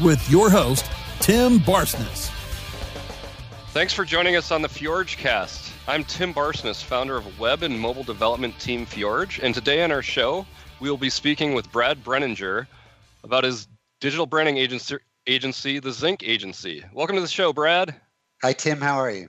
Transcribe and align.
with 0.00 0.28
your 0.30 0.50
host, 0.50 0.90
Tim 1.20 1.58
Barsness. 1.60 2.30
Thanks 3.70 3.92
for 3.92 4.04
joining 4.04 4.36
us 4.36 4.50
on 4.50 4.62
the 4.62 4.68
FjorgeCast. 4.68 5.72
I'm 5.88 6.04
Tim 6.04 6.32
Barsness, 6.32 6.82
founder 6.82 7.16
of 7.16 7.38
web 7.38 7.62
and 7.62 7.78
mobile 7.78 8.02
development 8.02 8.58
team 8.58 8.86
Fjorge, 8.86 9.42
and 9.42 9.54
today 9.54 9.82
on 9.82 9.92
our 9.92 10.02
show, 10.02 10.46
we 10.80 10.90
will 10.90 10.96
be 10.96 11.10
speaking 11.10 11.54
with 11.54 11.70
Brad 11.70 12.02
Breininger 12.02 12.66
about 13.22 13.44
his 13.44 13.68
digital 14.00 14.26
branding 14.26 14.56
agency, 14.56 14.96
agency, 15.26 15.78
the 15.78 15.92
Zinc 15.92 16.22
Agency. 16.22 16.84
Welcome 16.92 17.16
to 17.16 17.22
the 17.22 17.28
show, 17.28 17.52
Brad. 17.52 17.94
Hi, 18.42 18.52
Tim. 18.52 18.80
How 18.80 18.96
are 18.96 19.10
you? 19.10 19.28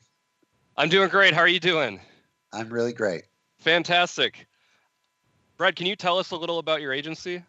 I'm 0.76 0.90
doing 0.90 1.10
great. 1.10 1.34
How 1.34 1.42
are 1.42 1.48
you 1.48 1.60
doing? 1.60 2.00
I'm 2.54 2.70
really 2.70 2.94
great. 2.94 3.24
Fantastic. 3.60 4.48
Brad, 5.58 5.76
can 5.76 5.88
you 5.88 5.96
tell 5.96 6.20
us 6.20 6.32
a 6.32 6.36
little 6.36 6.60
about 6.60 6.82
your 6.82 6.94
agency? 6.94 7.44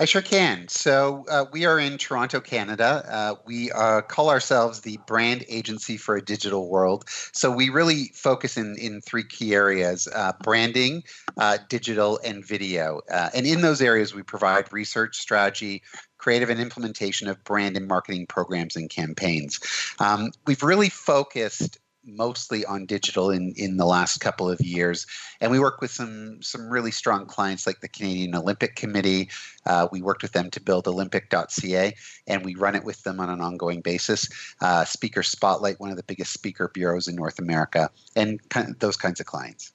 I 0.00 0.04
sure 0.04 0.22
can. 0.22 0.68
So 0.68 1.24
uh, 1.28 1.46
we 1.50 1.64
are 1.64 1.80
in 1.80 1.98
Toronto, 1.98 2.40
Canada. 2.40 3.04
Uh, 3.10 3.34
we 3.44 3.72
uh, 3.72 4.02
call 4.02 4.30
ourselves 4.30 4.80
the 4.80 4.96
brand 5.08 5.44
agency 5.48 5.96
for 5.96 6.16
a 6.16 6.22
digital 6.22 6.68
world. 6.68 7.04
So 7.32 7.50
we 7.50 7.68
really 7.68 8.12
focus 8.14 8.56
in 8.56 8.76
in 8.78 9.00
three 9.00 9.24
key 9.24 9.54
areas: 9.54 10.06
uh, 10.14 10.32
branding, 10.44 11.02
uh, 11.36 11.58
digital, 11.68 12.20
and 12.24 12.46
video. 12.46 13.00
Uh, 13.10 13.30
and 13.34 13.44
in 13.44 13.60
those 13.60 13.82
areas, 13.82 14.14
we 14.14 14.22
provide 14.22 14.72
research, 14.72 15.18
strategy, 15.18 15.82
creative 16.18 16.48
and 16.48 16.60
implementation 16.60 17.26
of 17.26 17.42
brand 17.42 17.76
and 17.76 17.88
marketing 17.88 18.26
programs 18.26 18.76
and 18.76 18.88
campaigns. 18.90 19.58
Um, 19.98 20.30
we've 20.46 20.62
really 20.62 20.90
focused 20.90 21.78
mostly 22.16 22.64
on 22.64 22.86
digital 22.86 23.30
in 23.30 23.52
in 23.56 23.76
the 23.76 23.86
last 23.86 24.18
couple 24.18 24.50
of 24.50 24.60
years, 24.60 25.06
and 25.40 25.50
we 25.50 25.58
work 25.58 25.80
with 25.80 25.90
some 25.90 26.42
some 26.42 26.68
really 26.68 26.90
strong 26.90 27.26
clients 27.26 27.66
like 27.66 27.80
the 27.80 27.88
Canadian 27.88 28.34
Olympic 28.34 28.76
Committee. 28.76 29.28
Uh, 29.66 29.88
we 29.92 30.02
worked 30.02 30.22
with 30.22 30.32
them 30.32 30.50
to 30.50 30.60
build 30.60 30.88
Olympic.ca, 30.88 31.94
and 32.26 32.44
we 32.44 32.54
run 32.54 32.74
it 32.74 32.84
with 32.84 33.02
them 33.02 33.20
on 33.20 33.28
an 33.30 33.40
ongoing 33.40 33.80
basis. 33.80 34.28
Uh, 34.60 34.84
speaker 34.84 35.22
Spotlight, 35.22 35.80
one 35.80 35.90
of 35.90 35.96
the 35.96 36.02
biggest 36.02 36.32
speaker 36.32 36.70
bureaus 36.72 37.08
in 37.08 37.14
North 37.14 37.38
America, 37.38 37.90
and 38.16 38.46
kind 38.48 38.68
of 38.68 38.78
those 38.78 38.96
kinds 38.96 39.20
of 39.20 39.26
clients. 39.26 39.72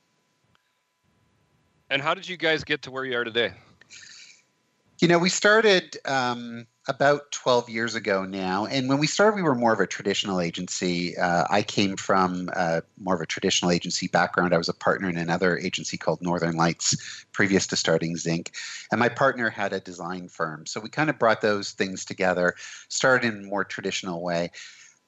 And 1.90 2.02
how 2.02 2.14
did 2.14 2.28
you 2.28 2.38
guys 2.38 2.64
get 2.64 2.82
to 2.84 2.92
where 2.92 3.06
you 3.06 3.18
are 3.18 3.24
today? 3.24 3.54
You 5.04 5.10
know, 5.10 5.20
we 5.20 5.28
started. 5.28 5.98
Um, 6.06 6.66
about 6.90 7.32
12 7.32 7.70
years 7.70 7.96
ago 7.96 8.26
now. 8.26 8.66
And 8.66 8.90
when 8.90 9.00
we 9.00 9.08
started, 9.08 9.38
we 9.38 9.42
were 9.42 9.56
more 9.56 9.72
of 9.72 9.80
a 9.80 9.88
traditional 9.88 10.42
agency. 10.42 11.18
Uh, 11.18 11.46
I 11.50 11.62
came 11.62 11.96
from 11.96 12.50
uh, 12.54 12.82
more 13.00 13.16
of 13.16 13.22
a 13.22 13.26
traditional 13.26 13.72
agency 13.72 14.08
background. 14.08 14.54
I 14.54 14.58
was 14.58 14.68
a 14.68 14.74
partner 14.74 15.08
in 15.08 15.18
another 15.18 15.58
agency 15.58 15.96
called 15.96 16.22
Northern 16.22 16.58
Lights 16.58 17.26
previous 17.32 17.68
to 17.68 17.78
starting 17.78 18.18
Zinc. 18.18 18.52
And 18.92 19.00
my 19.00 19.08
partner 19.08 19.50
had 19.50 19.72
a 19.72 19.80
design 19.80 20.28
firm. 20.28 20.66
So 20.66 20.82
we 20.82 20.90
kind 20.90 21.10
of 21.10 21.18
brought 21.18 21.40
those 21.40 21.72
things 21.72 22.04
together, 22.04 22.56
started 22.90 23.34
in 23.34 23.44
a 23.44 23.48
more 23.48 23.64
traditional 23.64 24.22
way. 24.22 24.52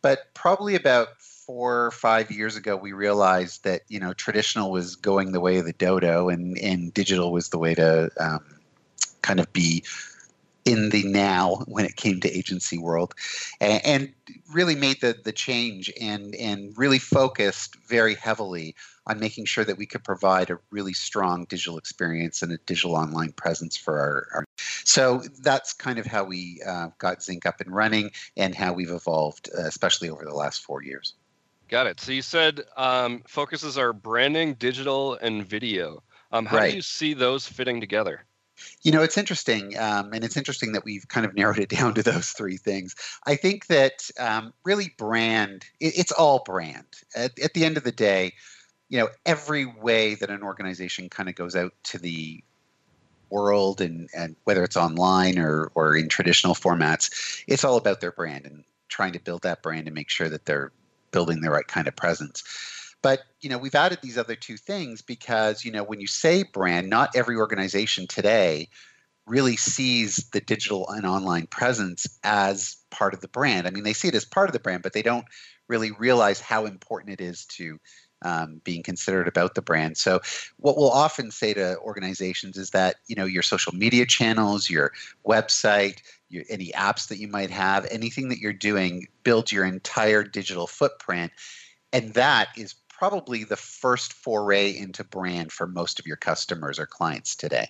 But 0.02 0.34
probably 0.34 0.76
about 0.76 1.20
four 1.20 1.86
or 1.86 1.92
five 1.92 2.32
years 2.32 2.56
ago, 2.56 2.78
we 2.78 2.94
realized 2.94 3.66
that, 3.66 3.82
you 3.90 4.00
know, 4.00 4.14
traditional 4.14 4.72
was 4.72 4.96
going 4.96 5.34
the 5.34 5.42
way 5.42 5.58
of 5.58 5.66
the 5.66 5.74
dodo 5.74 6.30
and, 6.30 6.58
and 6.60 6.94
digital 6.94 7.34
was 7.34 7.50
the 7.50 7.58
way 7.58 7.76
to 7.76 8.10
um, 8.20 8.55
kind 9.22 9.40
of 9.40 9.52
be 9.54 9.84
in 10.66 10.90
the 10.90 11.04
now 11.04 11.64
when 11.68 11.86
it 11.86 11.96
came 11.96 12.20
to 12.20 12.38
agency 12.38 12.78
world. 12.78 13.14
And, 13.62 13.86
and, 13.86 14.14
really 14.54 14.76
made 14.76 15.02
the 15.02 15.16
the 15.24 15.32
change 15.32 15.92
and 16.00 16.34
and 16.36 16.76
really 16.78 17.00
focused 17.00 17.76
very 17.88 18.16
heavily 18.16 18.76
on 19.06 19.20
making 19.20 19.46
sure 19.46 19.66
that 19.66 19.78
we 19.78 19.86
could 19.86 20.04
provide 20.04 20.50
a 20.50 20.58
really 20.72 20.94
strong 20.94 21.46
digital 21.46 21.78
experience 21.78 22.42
and 22.42 22.52
a 22.52 22.58
digital 22.66 22.96
online 22.96 23.32
presence 23.34 23.76
for 23.76 24.00
our, 24.00 24.28
our 24.34 24.46
so 24.58 25.22
that's 25.42 25.74
kind 25.74 26.00
of 26.00 26.06
how 26.06 26.24
we 26.24 26.62
uh, 26.66 26.88
got 27.00 27.22
zinc 27.22 27.46
up 27.46 27.60
and 27.60 27.76
running 27.76 28.12
and 28.38 28.56
how 28.56 28.72
we've 28.72 28.92
evolved 28.92 29.50
uh, 29.58 29.64
especially 29.64 30.10
over 30.10 30.24
the 30.24 30.34
last 30.34 30.64
four 30.64 30.82
years. 30.84 31.16
Got 31.68 31.88
it. 31.88 32.00
So 32.00 32.12
you 32.12 32.22
said 32.22 32.62
um, 32.78 33.24
focuses 33.28 33.78
are 33.78 33.94
branding 33.94 34.54
digital 34.54 35.16
and 35.16 35.46
video. 35.46 36.02
Um, 36.32 36.46
how 36.46 36.58
right. 36.58 36.70
do 36.70 36.76
you 36.78 36.82
see 36.82 37.14
those 37.14 37.48
fitting 37.48 37.82
together 37.82 38.26
you 38.84 38.92
know, 38.92 39.02
it's 39.02 39.18
interesting, 39.18 39.78
um, 39.78 40.14
and 40.14 40.24
it's 40.24 40.38
interesting 40.38 40.72
that 40.74 40.86
we've 40.86 41.08
kind 41.08 41.26
of 41.26 41.36
narrowed 41.36 41.60
it 41.60 41.70
down 41.78 41.94
to 41.96 42.04
those 42.04 42.30
three 42.30 42.58
things. 42.58 42.96
I 43.26 43.36
think 43.36 43.68
that 43.68 44.10
um, 44.20 44.54
really 44.64 44.94
brand, 44.98 45.66
it, 45.80 45.98
it's 45.98 46.12
all 46.12 46.44
brand. 46.46 46.86
At, 47.16 47.38
at 47.40 47.54
the 47.54 47.66
end 47.66 47.78
of 47.78 47.84
the 47.84 47.92
day, 47.92 48.34
you 48.90 49.00
know, 49.00 49.10
every 49.26 49.66
way 49.66 50.16
that 50.16 50.30
an 50.30 50.44
organization 50.44 51.10
kind 51.10 51.30
of 51.30 51.36
goes 51.36 51.56
out 51.56 51.74
to 51.86 51.98
the 51.98 52.44
world 53.30 53.82
and, 53.82 54.10
and 54.16 54.36
whether 54.44 54.64
it's 54.64 54.78
online 54.78 55.40
or, 55.40 55.72
or 55.76 55.96
in 55.96 56.08
traditional 56.08 56.54
formats, 56.54 57.44
it's 57.48 57.64
all 57.64 57.78
about 57.78 58.00
their 58.00 58.12
brand 58.12 58.46
and 58.46 58.64
trying 58.88 59.14
to 59.14 59.20
build 59.20 59.42
that 59.42 59.64
brand 59.64 59.88
and 59.88 59.96
make 59.96 60.10
sure 60.10 60.30
that 60.30 60.46
they're 60.46 60.72
building 61.12 61.42
the 61.42 61.50
right 61.50 61.68
kind 61.68 61.88
of 61.88 61.96
presence. 61.96 62.44
But 63.06 63.22
you 63.40 63.52
know, 63.52 63.60
we've 63.60 63.76
added 63.76 64.00
these 64.02 64.18
other 64.18 64.36
two 64.36 64.58
things 64.58 65.04
because 65.04 65.64
you 65.64 65.72
know, 65.72 65.84
when 65.84 66.00
you 66.00 66.08
say 66.08 66.42
brand, 66.42 66.90
not 66.90 67.16
every 67.16 67.36
organization 67.36 68.08
today 68.08 68.68
really 69.28 69.58
sees 69.58 70.16
the 70.34 70.42
digital 70.42 70.90
and 70.90 71.06
online 71.06 71.46
presence 71.46 72.08
as 72.24 72.78
part 72.90 73.14
of 73.14 73.22
the 73.22 73.28
brand. 73.28 73.68
I 73.68 73.70
mean, 73.70 73.84
they 73.84 73.94
see 73.94 74.08
it 74.08 74.16
as 74.16 74.26
part 74.26 74.50
of 74.50 74.54
the 74.54 74.60
brand, 74.60 74.82
but 74.82 74.94
they 74.94 75.04
don't 75.04 75.26
really 75.68 75.92
realize 75.92 76.40
how 76.40 76.66
important 76.66 77.12
it 77.14 77.24
is 77.24 77.46
to 77.46 77.80
um, 78.24 78.60
being 78.64 78.82
considered 78.82 79.28
about 79.28 79.54
the 79.54 79.62
brand. 79.62 79.98
So, 79.98 80.22
what 80.58 80.76
we'll 80.76 80.90
often 80.90 81.30
say 81.30 81.54
to 81.54 81.78
organizations 81.82 82.58
is 82.58 82.72
that 82.72 82.96
you 83.06 83.16
know 83.16 83.26
your 83.26 83.44
social 83.44 83.76
media 83.76 84.08
channels, 84.08 84.68
your 84.68 84.94
website, 85.28 86.00
your, 86.30 86.44
any 86.50 86.72
apps 86.72 87.08
that 87.10 87.20
you 87.20 87.28
might 87.28 87.52
have, 87.52 87.86
anything 87.92 88.30
that 88.30 88.40
you're 88.40 88.52
doing, 88.52 89.06
build 89.22 89.52
your 89.52 89.64
entire 89.64 90.24
digital 90.24 90.66
footprint, 90.66 91.32
and 91.94 92.16
that 92.16 92.48
is 92.58 92.74
probably 92.98 93.44
the 93.44 93.56
first 93.56 94.14
foray 94.14 94.76
into 94.76 95.04
brand 95.04 95.52
for 95.52 95.68
most 95.68 96.00
of 96.00 96.08
your 96.08 96.18
customers 96.18 96.80
or 96.80 96.86
clients 96.86 97.36
today. 97.36 97.68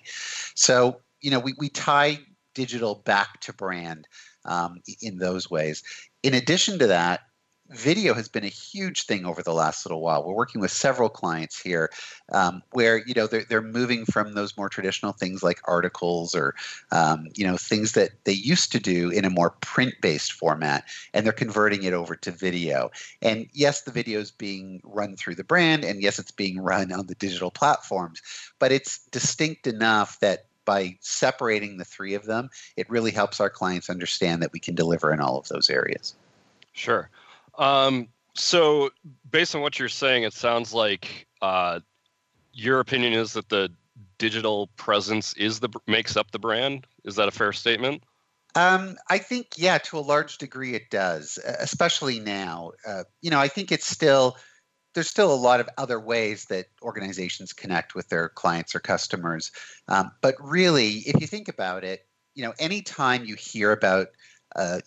So, 0.54 1.00
you 1.20 1.30
know, 1.30 1.40
we, 1.40 1.54
we 1.58 1.68
tie 1.68 2.18
digital 2.54 2.96
back 3.04 3.40
to 3.40 3.52
brand 3.52 4.06
um, 4.44 4.80
in 5.02 5.18
those 5.18 5.50
ways. 5.50 5.82
In 6.22 6.34
addition 6.34 6.78
to 6.78 6.86
that, 6.86 7.20
video 7.70 8.14
has 8.14 8.28
been 8.28 8.44
a 8.44 8.48
huge 8.48 9.04
thing 9.04 9.26
over 9.26 9.42
the 9.42 9.52
last 9.52 9.84
little 9.84 10.00
while. 10.00 10.24
We're 10.24 10.34
working 10.34 10.60
with 10.60 10.70
several 10.70 11.08
clients 11.08 11.60
here 11.60 11.90
um, 12.32 12.62
where 12.72 12.98
you 13.06 13.14
know 13.14 13.26
they're 13.26 13.44
they're 13.44 13.62
moving 13.62 14.04
from 14.04 14.34
those 14.34 14.56
more 14.56 14.68
traditional 14.68 15.12
things 15.12 15.42
like 15.42 15.60
articles 15.64 16.34
or 16.34 16.54
um, 16.92 17.28
you 17.34 17.46
know 17.46 17.56
things 17.56 17.92
that 17.92 18.10
they 18.24 18.32
used 18.32 18.72
to 18.72 18.80
do 18.80 19.10
in 19.10 19.24
a 19.24 19.30
more 19.30 19.50
print-based 19.50 20.32
format, 20.32 20.84
and 21.12 21.24
they're 21.24 21.32
converting 21.32 21.82
it 21.82 21.92
over 21.92 22.14
to 22.16 22.30
video. 22.30 22.90
And 23.22 23.48
yes, 23.52 23.82
the 23.82 23.92
video 23.92 24.20
is 24.20 24.30
being 24.30 24.80
run 24.84 25.16
through 25.16 25.34
the 25.34 25.44
brand, 25.44 25.84
and 25.84 26.02
yes, 26.02 26.18
it's 26.18 26.30
being 26.30 26.60
run 26.60 26.92
on 26.92 27.06
the 27.06 27.14
digital 27.16 27.50
platforms, 27.50 28.22
but 28.58 28.72
it's 28.72 28.98
distinct 29.08 29.66
enough 29.66 30.20
that 30.20 30.46
by 30.64 30.96
separating 31.00 31.76
the 31.76 31.84
three 31.84 32.14
of 32.14 32.26
them, 32.26 32.50
it 32.76 32.90
really 32.90 33.12
helps 33.12 33.40
our 33.40 33.48
clients 33.48 33.88
understand 33.88 34.42
that 34.42 34.52
we 34.52 34.58
can 34.58 34.74
deliver 34.74 35.12
in 35.12 35.20
all 35.20 35.38
of 35.38 35.46
those 35.48 35.70
areas. 35.70 36.14
Sure. 36.72 37.08
Um, 37.58 38.08
so, 38.34 38.90
based 39.30 39.54
on 39.54 39.62
what 39.62 39.78
you're 39.78 39.88
saying, 39.88 40.24
it 40.24 40.34
sounds 40.34 40.74
like 40.74 41.26
uh, 41.40 41.80
your 42.52 42.80
opinion 42.80 43.12
is 43.12 43.32
that 43.32 43.48
the 43.48 43.70
digital 44.18 44.68
presence 44.76 45.32
is 45.34 45.60
the 45.60 45.68
makes 45.86 46.16
up 46.16 46.30
the 46.30 46.38
brand. 46.38 46.86
Is 47.04 47.16
that 47.16 47.28
a 47.28 47.30
fair 47.30 47.52
statement? 47.52 48.02
Um, 48.54 48.96
I 49.10 49.18
think, 49.18 49.48
yeah, 49.56 49.78
to 49.78 49.98
a 49.98 50.00
large 50.00 50.38
degree, 50.38 50.74
it 50.74 50.88
does, 50.90 51.38
especially 51.60 52.20
now. 52.20 52.72
Uh, 52.86 53.04
you 53.20 53.30
know, 53.30 53.38
I 53.38 53.48
think 53.48 53.70
it's 53.70 53.86
still 53.86 54.36
there's 54.94 55.10
still 55.10 55.32
a 55.32 55.36
lot 55.36 55.60
of 55.60 55.68
other 55.76 56.00
ways 56.00 56.46
that 56.46 56.66
organizations 56.80 57.52
connect 57.52 57.94
with 57.94 58.08
their 58.08 58.30
clients 58.30 58.74
or 58.74 58.80
customers. 58.80 59.52
Um, 59.88 60.10
but 60.22 60.34
really, 60.40 61.02
if 61.06 61.20
you 61.20 61.26
think 61.26 61.48
about 61.48 61.84
it, 61.84 62.06
you 62.34 62.42
know, 62.42 62.54
anytime 62.58 63.26
you 63.26 63.34
hear 63.34 63.72
about 63.72 64.08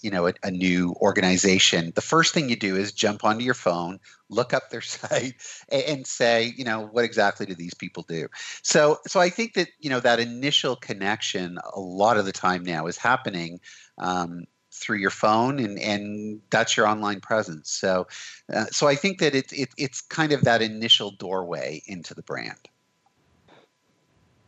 you 0.02 0.10
know 0.10 0.28
a, 0.28 0.34
a, 0.44 0.52
new 0.52 0.96
organization 1.02 1.92
the 1.96 2.02
first 2.02 2.34
thing 2.34 2.50
you 2.50 2.56
do 2.56 2.76
is 2.76 2.92
jump 2.92 3.24
onto 3.24 3.44
your 3.44 3.54
phone 3.54 4.00
look 4.30 4.54
up 4.54 4.70
their 4.70 4.82
site 4.96 5.36
and, 5.70 5.84
and, 5.84 6.08
say 6.08 6.54
you 6.58 6.64
know 6.64 6.88
what 6.92 7.06
exactly 7.06 7.46
do 7.46 7.54
these 7.54 7.74
people 7.74 8.04
do 8.08 8.28
so 8.64 8.98
so 9.06 9.20
i 9.20 9.30
think 9.30 9.54
that 9.54 9.70
you 9.80 9.90
know 9.90 10.00
that 10.00 10.20
initial 10.20 10.76
connection 10.76 11.60
a 11.74 11.80
lot 11.80 12.18
of 12.18 12.26
the 12.26 12.32
time 12.32 12.64
now 12.64 12.88
is 12.88 12.98
happening 12.98 13.60
um, 14.00 14.46
through 14.80 14.98
your 14.98 15.10
phone, 15.10 15.60
and 15.60 15.78
and 15.80 16.42
that's 16.50 16.78
your 16.78 16.88
online 16.88 17.20
presence. 17.20 17.70
So, 17.70 18.08
uh, 18.54 18.66
so 18.66 18.88
I 18.88 18.96
think 18.96 19.20
that 19.20 19.36
it's 19.36 19.52
it, 19.54 19.70
it's 19.78 20.02
kind 20.02 20.32
of 20.32 20.44
that 20.44 20.62
initial 20.62 21.12
doorway 21.12 21.82
into 21.86 22.14
the 22.14 22.24
brand. 22.24 22.58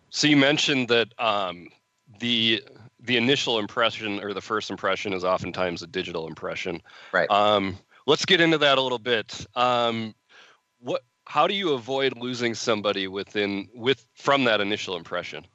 So 0.09 0.27
you 0.27 0.37
mentioned 0.37 0.87
that 0.89 1.13
um, 1.19 1.67
the 2.19 2.63
the 3.01 3.17
initial 3.17 3.59
impression 3.59 4.23
or 4.23 4.33
the 4.33 4.41
first 4.41 4.69
impression 4.69 5.13
is 5.13 5.23
oftentimes 5.23 5.81
a 5.81 5.87
digital 5.87 6.27
impression. 6.27 6.81
Right. 7.11 7.29
Um, 7.29 7.77
let's 8.05 8.25
get 8.25 8.41
into 8.41 8.57
that 8.59 8.77
a 8.77 8.81
little 8.81 8.99
bit. 8.99 9.45
Um, 9.55 10.13
what? 10.79 11.03
How 11.25 11.47
do 11.47 11.53
you 11.53 11.73
avoid 11.73 12.17
losing 12.17 12.53
somebody 12.55 13.07
within 13.07 13.69
with 13.73 14.05
from 14.15 14.43
that 14.45 14.59
initial 14.59 14.97
impression? 14.97 15.45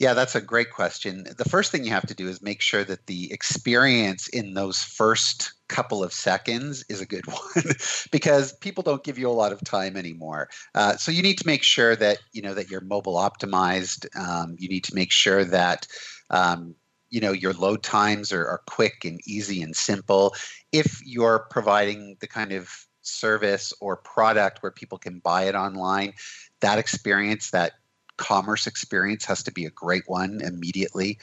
Yeah, 0.00 0.14
that's 0.14 0.34
a 0.34 0.40
great 0.40 0.70
question. 0.70 1.26
The 1.36 1.44
first 1.44 1.70
thing 1.70 1.84
you 1.84 1.90
have 1.90 2.06
to 2.06 2.14
do 2.14 2.26
is 2.26 2.40
make 2.40 2.62
sure 2.62 2.84
that 2.84 3.06
the 3.06 3.30
experience 3.30 4.28
in 4.28 4.54
those 4.54 4.82
first 4.82 5.52
couple 5.68 6.02
of 6.02 6.10
seconds 6.14 6.82
is 6.88 7.02
a 7.02 7.06
good 7.06 7.26
one 7.26 7.74
because 8.10 8.54
people 8.54 8.82
don't 8.82 9.04
give 9.04 9.18
you 9.18 9.28
a 9.28 9.30
lot 9.30 9.52
of 9.52 9.62
time 9.62 9.98
anymore. 9.98 10.48
Uh, 10.74 10.96
so 10.96 11.12
you 11.12 11.22
need 11.22 11.36
to 11.36 11.46
make 11.46 11.62
sure 11.62 11.94
that 11.96 12.16
you 12.32 12.40
know 12.40 12.54
that 12.54 12.70
you're 12.70 12.80
mobile 12.80 13.16
optimized. 13.16 14.06
Um, 14.18 14.56
you 14.58 14.70
need 14.70 14.84
to 14.84 14.94
make 14.94 15.12
sure 15.12 15.44
that 15.44 15.86
um, 16.30 16.74
you 17.10 17.20
know 17.20 17.32
your 17.32 17.52
load 17.52 17.82
times 17.82 18.32
are, 18.32 18.48
are 18.48 18.62
quick 18.66 19.04
and 19.04 19.20
easy 19.26 19.60
and 19.60 19.76
simple. 19.76 20.34
If 20.72 20.98
you're 21.04 21.40
providing 21.50 22.16
the 22.20 22.26
kind 22.26 22.52
of 22.52 22.70
service 23.02 23.74
or 23.82 23.98
product 23.98 24.62
where 24.62 24.72
people 24.72 24.96
can 24.96 25.18
buy 25.18 25.42
it 25.42 25.54
online, 25.54 26.14
that 26.60 26.78
experience, 26.78 27.50
that 27.50 27.72
commerce 28.20 28.66
experience 28.66 29.24
has 29.24 29.42
to 29.42 29.50
be 29.50 29.64
a 29.64 29.70
great 29.70 30.04
one 30.06 30.40
immediately. 30.42 31.18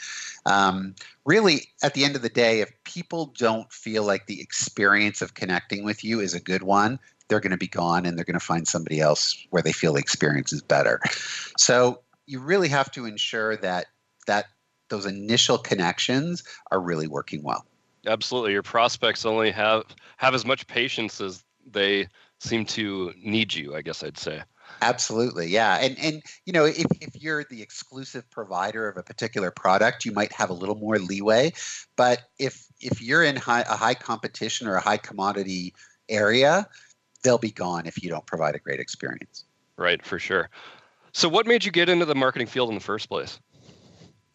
Um, 0.47 0.95
really, 1.25 1.69
at 1.83 1.93
the 1.93 2.03
end 2.03 2.15
of 2.15 2.23
the 2.23 2.29
day, 2.29 2.59
if 2.61 2.71
people 2.83 3.27
don't 3.37 3.71
feel 3.71 4.03
like 4.03 4.25
the 4.25 4.41
experience 4.41 5.21
of 5.21 5.35
connecting 5.35 5.85
with 5.85 6.03
you 6.03 6.19
is 6.19 6.33
a 6.33 6.41
good 6.41 6.63
one, 6.63 6.99
they're 7.27 7.39
going 7.39 7.51
to 7.51 7.57
be 7.57 7.67
gone 7.67 8.05
and 8.05 8.17
they're 8.17 8.25
going 8.25 8.39
to 8.39 8.45
find 8.45 8.67
somebody 8.67 8.99
else 8.99 9.45
where 9.51 9.61
they 9.61 9.71
feel 9.71 9.93
the 9.93 9.99
experience 9.99 10.51
is 10.51 10.61
better. 10.61 10.99
So 11.57 12.01
you 12.25 12.39
really 12.39 12.69
have 12.69 12.91
to 12.91 13.05
ensure 13.05 13.55
that 13.57 13.85
that 14.25 14.45
those 14.89 15.05
initial 15.05 15.57
connections 15.57 16.43
are 16.71 16.79
really 16.79 17.07
working 17.07 17.43
well. 17.43 17.65
Absolutely, 18.07 18.53
your 18.53 18.63
prospects 18.63 19.25
only 19.25 19.51
have 19.51 19.83
have 20.17 20.33
as 20.33 20.45
much 20.45 20.65
patience 20.65 21.21
as 21.21 21.43
they 21.69 22.07
seem 22.39 22.65
to 22.65 23.13
need 23.17 23.53
you. 23.53 23.75
I 23.75 23.83
guess 23.83 24.03
I'd 24.03 24.17
say. 24.17 24.41
Absolutely, 24.81 25.47
yeah, 25.47 25.77
and 25.77 25.97
and 25.99 26.21
you 26.45 26.53
know 26.53 26.65
if 26.65 26.85
if 27.01 27.21
you're 27.21 27.43
the 27.45 27.61
exclusive 27.61 28.29
provider 28.29 28.87
of 28.87 28.97
a 28.97 29.03
particular 29.03 29.49
product, 29.49 30.05
you 30.05 30.11
might 30.11 30.31
have 30.31 30.49
a 30.49 30.53
little 30.53 30.75
more 30.75 30.99
leeway, 30.99 31.51
but 31.95 32.23
if 32.37 32.65
if 32.79 33.01
you're 33.01 33.23
in 33.23 33.35
high, 33.35 33.61
a 33.61 33.75
high 33.75 33.95
competition 33.95 34.67
or 34.67 34.75
a 34.75 34.81
high 34.81 34.97
commodity 34.97 35.73
area, 36.09 36.67
they'll 37.23 37.37
be 37.37 37.51
gone 37.51 37.87
if 37.87 38.03
you 38.03 38.09
don't 38.09 38.25
provide 38.25 38.55
a 38.55 38.59
great 38.59 38.79
experience. 38.79 39.45
Right, 39.77 40.03
for 40.05 40.19
sure. 40.19 40.49
So, 41.11 41.27
what 41.27 41.47
made 41.47 41.65
you 41.65 41.71
get 41.71 41.89
into 41.89 42.05
the 42.05 42.15
marketing 42.15 42.47
field 42.47 42.69
in 42.69 42.75
the 42.75 42.81
first 42.81 43.09
place? 43.09 43.39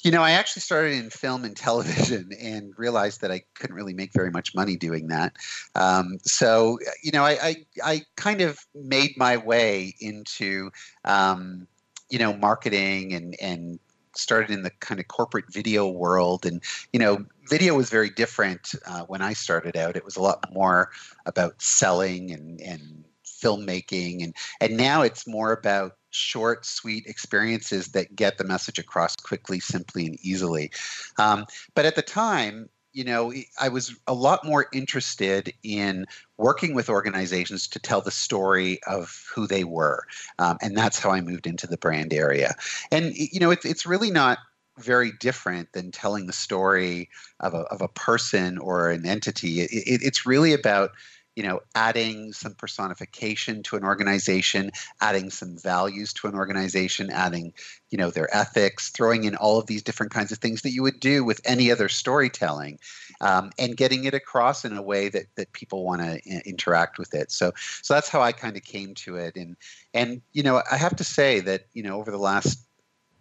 You 0.02 0.10
know, 0.10 0.22
I 0.22 0.32
actually 0.32 0.62
started 0.62 0.94
in 0.94 1.10
film 1.10 1.44
and 1.44 1.56
television 1.68 2.30
and 2.40 2.72
realized 2.76 3.20
that 3.20 3.30
I 3.30 3.42
couldn't 3.54 3.76
really 3.76 3.94
make 3.94 4.12
very 4.12 4.30
much 4.30 4.54
money 4.54 4.76
doing 4.76 5.08
that. 5.08 5.34
Um, 5.74 6.18
so, 6.22 6.78
you 7.02 7.12
know, 7.12 7.24
I, 7.24 7.38
I, 7.42 7.56
I, 7.84 8.00
kind 8.16 8.40
of 8.40 8.58
made 8.74 9.16
my 9.16 9.36
way 9.36 9.94
into, 10.00 10.70
um, 11.04 11.66
you 12.10 12.18
know, 12.18 12.34
marketing 12.36 13.14
and, 13.14 13.36
and 13.40 13.78
started 14.16 14.50
in 14.50 14.62
the 14.62 14.70
kind 14.80 15.00
of 15.00 15.08
corporate 15.08 15.50
video 15.50 15.88
world. 15.88 16.44
And, 16.44 16.62
you 16.92 17.00
know, 17.00 17.24
video 17.48 17.74
was 17.74 17.88
very 17.88 18.10
different 18.10 18.74
uh, 18.86 19.02
when 19.02 19.22
I 19.22 19.32
started 19.32 19.76
out. 19.76 19.96
It 19.96 20.04
was 20.04 20.16
a 20.16 20.22
lot 20.22 20.52
more 20.52 20.90
about 21.26 21.62
selling 21.62 22.30
and, 22.32 22.60
and 22.60 23.04
filmmaking. 23.24 24.22
And, 24.22 24.34
and 24.60 24.76
now 24.76 25.02
it's 25.02 25.26
more 25.26 25.52
about 25.52 25.96
short, 26.12 26.64
sweet 26.64 27.06
experiences 27.06 27.88
that 27.88 28.14
get 28.14 28.38
the 28.38 28.44
message 28.44 28.78
across 28.78 29.16
quickly, 29.16 29.60
simply, 29.60 30.06
and 30.06 30.18
easily. 30.22 30.70
Um, 31.18 31.46
but 31.74 31.84
at 31.84 31.96
the 31.96 32.02
time, 32.02 32.68
you 32.92 33.04
know, 33.04 33.32
I 33.60 33.68
was 33.68 33.94
a 34.06 34.14
lot 34.14 34.44
more 34.44 34.66
interested 34.72 35.52
in 35.62 36.06
working 36.36 36.74
with 36.74 36.90
organizations 36.90 37.66
to 37.68 37.78
tell 37.78 38.02
the 38.02 38.10
story 38.10 38.80
of 38.86 39.26
who 39.34 39.46
they 39.46 39.64
were. 39.64 40.04
Um, 40.38 40.58
and 40.60 40.76
that's 40.76 40.98
how 40.98 41.10
I 41.10 41.22
moved 41.22 41.46
into 41.46 41.66
the 41.66 41.78
brand 41.78 42.12
area. 42.12 42.54
And, 42.90 43.14
you 43.16 43.40
know, 43.40 43.50
it's, 43.50 43.64
it's 43.64 43.86
really 43.86 44.10
not 44.10 44.38
very 44.78 45.12
different 45.20 45.72
than 45.72 45.90
telling 45.90 46.26
the 46.26 46.32
story 46.32 47.08
of 47.40 47.54
a, 47.54 47.60
of 47.70 47.80
a 47.80 47.88
person 47.88 48.58
or 48.58 48.90
an 48.90 49.06
entity. 49.06 49.60
It, 49.60 49.70
it, 49.72 50.02
it's 50.02 50.26
really 50.26 50.52
about 50.52 50.90
you 51.36 51.42
know, 51.42 51.60
adding 51.74 52.32
some 52.32 52.54
personification 52.54 53.62
to 53.62 53.76
an 53.76 53.84
organization, 53.84 54.70
adding 55.00 55.30
some 55.30 55.56
values 55.56 56.12
to 56.12 56.26
an 56.26 56.34
organization, 56.34 57.10
adding, 57.10 57.54
you 57.90 57.96
know, 57.96 58.10
their 58.10 58.34
ethics, 58.36 58.90
throwing 58.90 59.24
in 59.24 59.34
all 59.36 59.58
of 59.58 59.66
these 59.66 59.82
different 59.82 60.12
kinds 60.12 60.30
of 60.30 60.38
things 60.38 60.62
that 60.62 60.72
you 60.72 60.82
would 60.82 61.00
do 61.00 61.24
with 61.24 61.40
any 61.44 61.70
other 61.70 61.88
storytelling, 61.88 62.78
um, 63.22 63.50
and 63.58 63.76
getting 63.76 64.04
it 64.04 64.14
across 64.14 64.64
in 64.64 64.76
a 64.76 64.82
way 64.82 65.08
that 65.08 65.26
that 65.36 65.52
people 65.52 65.84
want 65.84 66.02
to 66.02 66.20
I- 66.30 66.42
interact 66.44 66.98
with 66.98 67.14
it. 67.14 67.32
So, 67.32 67.52
so 67.82 67.94
that's 67.94 68.08
how 68.08 68.20
I 68.20 68.32
kind 68.32 68.56
of 68.56 68.62
came 68.62 68.94
to 68.96 69.16
it, 69.16 69.36
and 69.36 69.56
and 69.94 70.20
you 70.32 70.42
know, 70.42 70.62
I 70.70 70.76
have 70.76 70.96
to 70.96 71.04
say 71.04 71.40
that 71.40 71.66
you 71.72 71.82
know, 71.82 71.98
over 71.98 72.10
the 72.10 72.18
last 72.18 72.66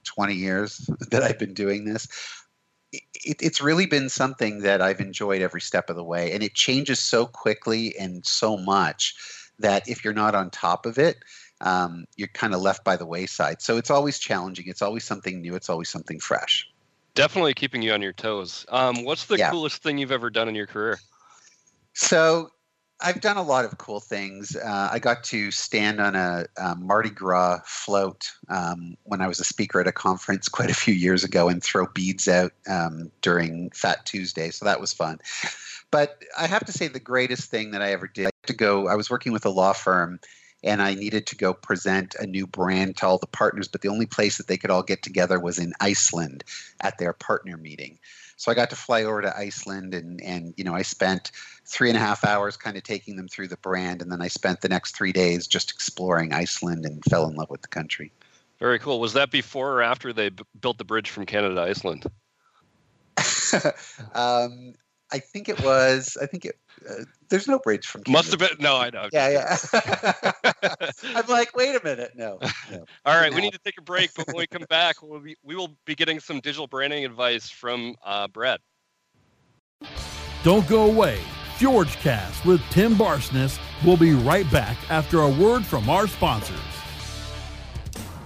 20 0.04 0.34
years 0.34 0.90
that 1.12 1.24
I've 1.24 1.40
been 1.40 1.54
doing 1.54 1.86
this, 1.86 2.08
it, 2.92 3.42
it's 3.42 3.62
really 3.62 3.86
been 3.86 4.10
something 4.10 4.60
that 4.60 4.82
I've 4.82 5.00
enjoyed 5.00 5.42
every 5.42 5.62
step 5.62 5.90
of 5.90 5.96
the 5.96 6.04
way. 6.04 6.32
And 6.32 6.44
it 6.44 6.54
changes 6.54 7.00
so 7.00 7.26
quickly 7.26 7.96
and 7.98 8.26
so 8.26 8.58
much 8.58 9.16
that 9.60 9.88
if 9.88 10.04
you're 10.04 10.14
not 10.14 10.36
on 10.36 10.50
top 10.50 10.86
of 10.86 10.98
it, 10.98 11.18
um, 11.62 12.06
you're 12.16 12.28
kind 12.30 12.54
of 12.54 12.62
left 12.62 12.84
by 12.84 12.96
the 12.96 13.06
wayside. 13.06 13.62
So 13.62 13.78
it's 13.78 13.92
always 13.92 14.18
challenging. 14.20 14.66
It's 14.68 14.82
always 14.82 15.04
something 15.04 15.42
new. 15.42 15.56
It's 15.56 15.70
always 15.70 15.90
something 15.90 16.20
fresh. 16.20 16.68
Definitely 17.14 17.54
keeping 17.54 17.82
you 17.82 17.94
on 17.94 18.02
your 18.02 18.14
toes. 18.14 18.66
Um, 18.70 19.04
what's 19.04 19.26
the 19.26 19.38
yeah. 19.38 19.52
coolest 19.52 19.84
thing 19.84 19.98
you've 19.98 20.12
ever 20.12 20.30
done 20.30 20.48
in 20.48 20.56
your 20.56 20.68
career? 20.68 20.98
So 21.94 22.50
I've 23.04 23.22
done 23.22 23.38
a 23.38 23.42
lot 23.42 23.66
of 23.66 23.78
cool 23.78 24.00
things. 24.00 24.56
Uh, 24.56 24.90
I 24.92 25.00
got 25.00 25.24
to 25.26 25.52
stand 25.52 26.00
on 26.00 26.16
a, 26.16 26.46
a 26.58 26.76
Mardi 26.76 27.10
Gras 27.10 27.62
float 27.66 28.32
um, 28.50 28.96
when 29.04 29.22
I 29.22 29.28
was 29.28 29.40
a 29.40 29.44
speaker 29.44 29.80
at 29.80 29.88
a 29.88 29.92
conference 29.92 30.48
quite 30.50 30.70
a 30.70 30.76
few 30.76 30.94
years 30.94 31.24
ago 31.24 31.50
and 31.50 31.64
throw 31.64 31.88
beads 31.88 32.28
out 32.28 32.54
um, 32.68 33.12
during 33.22 33.72
Fat 33.72 34.06
Tuesday. 34.06 34.52
So 34.52 34.66
that 34.66 34.80
was 34.80 34.94
fun. 34.94 35.20
But 35.90 36.24
I 36.38 36.48
have 36.48 36.66
to 36.66 36.72
say, 36.72 36.88
the 36.88 37.00
greatest 37.00 37.50
thing 37.52 37.72
that 37.72 37.82
I 37.82 37.92
ever 37.92 38.08
did 38.08 38.28
I 38.28 38.32
to 38.48 38.54
go, 38.54 38.88
I 38.88 38.96
was 38.96 39.10
working 39.10 39.34
with 39.34 39.46
a 39.46 39.50
law 39.50 39.74
firm 39.74 40.20
and 40.64 40.82
I 40.82 40.94
needed 40.94 41.26
to 41.28 41.36
go 41.36 41.54
present 41.54 42.16
a 42.20 42.28
new 42.28 42.46
brand 42.46 42.98
to 42.98 43.08
all 43.08 43.18
the 43.18 43.28
partners, 43.28 43.68
but 43.68 43.82
the 43.82 43.90
only 43.90 44.06
place 44.06 44.38
that 44.38 44.48
they 44.48 44.58
could 44.58 44.70
all 44.70 44.84
get 44.84 45.02
together 45.02 45.40
was 45.40 45.58
in 45.58 45.74
Iceland 45.80 46.44
at 46.82 46.98
their 46.98 47.14
partner 47.14 47.58
meeting. 47.58 47.98
So 48.42 48.52
I 48.52 48.56
got 48.56 48.72
to 48.72 48.76
fly 48.76 49.04
over 49.04 49.22
to 49.22 49.38
Iceland 49.38 49.94
and 49.94 50.20
and 50.20 50.56
you 50.58 50.64
know 50.64 50.74
I 50.74 50.82
spent 50.82 51.30
three 51.68 51.90
and 51.90 51.96
a 51.96 52.00
half 52.00 52.26
hours 52.26 52.58
kind 52.58 52.76
of 52.76 52.82
taking 52.82 53.16
them 53.16 53.28
through 53.28 53.50
the 53.50 53.58
brand, 53.58 54.02
and 54.02 54.12
then 54.12 54.20
I 54.20 54.30
spent 54.30 54.62
the 54.62 54.68
next 54.68 54.98
three 54.98 55.12
days 55.12 55.46
just 55.46 55.70
exploring 55.70 56.34
Iceland 56.34 56.84
and 56.84 57.04
fell 57.08 57.28
in 57.28 57.36
love 57.36 57.52
with 57.52 57.62
the 57.62 57.68
country. 57.68 58.12
Very 58.60 58.80
cool. 58.80 59.00
Was 59.00 59.14
that 59.14 59.30
before 59.30 59.74
or 59.74 59.84
after 59.84 60.12
they 60.12 60.30
b- 60.30 60.44
built 60.60 60.80
the 60.80 60.84
bridge 60.84 61.12
from 61.12 61.28
Canada 61.28 61.54
to 61.54 61.62
Iceland? 61.62 62.08
um, 64.16 64.74
I 65.14 65.20
think 65.20 65.50
it 65.50 65.62
was. 65.64 66.18
I 66.22 66.26
think 66.26 66.46
it. 66.46 66.56
Uh, 66.90 67.04
there's 67.30 67.48
no 67.48 67.60
bridge 67.60 67.86
from. 67.86 68.04
Canada. 68.04 68.18
Must 68.18 68.32
have 68.32 68.40
been. 68.40 68.64
No, 68.64 68.78
I 68.78 68.90
know. 68.90 69.10
Yeah, 69.12 69.30
yeah. 69.74 70.32
I'm 71.16 71.28
like, 71.28 71.56
wait 71.56 71.76
a 71.76 71.84
minute. 71.84 72.14
No. 72.16 72.40
no. 72.72 72.86
All 73.06 73.20
right, 73.20 73.32
no. 73.32 73.36
we 73.36 73.42
need 73.42 73.54
to 73.54 73.60
take 73.60 73.78
a 73.78 73.82
break, 73.82 74.12
but 74.16 74.28
when 74.28 74.38
we 74.38 74.48
come 74.48 74.66
back, 74.70 75.02
we'll 75.02 75.20
be, 75.20 75.36
we 75.44 75.56
will 75.56 75.76
be 75.86 75.96
getting 75.96 76.20
some 76.20 76.40
digital 76.40 76.68
branding 76.68 77.06
advice 77.06 77.50
from 77.50 77.96
uh, 78.06 78.28
Brad. 78.28 78.60
Don't 80.44 80.68
go 80.68 80.86
away. 80.86 81.20
FjorgeCast 81.58 82.46
with 82.46 82.62
Tim 82.70 82.96
Barsness 82.96 83.60
will 83.86 83.98
be 83.98 84.14
right 84.14 84.50
back 84.52 84.78
after 84.90 85.22
a 85.22 85.30
word 85.30 85.66
from 85.66 85.90
our 85.90 86.08
sponsors. 86.08 86.58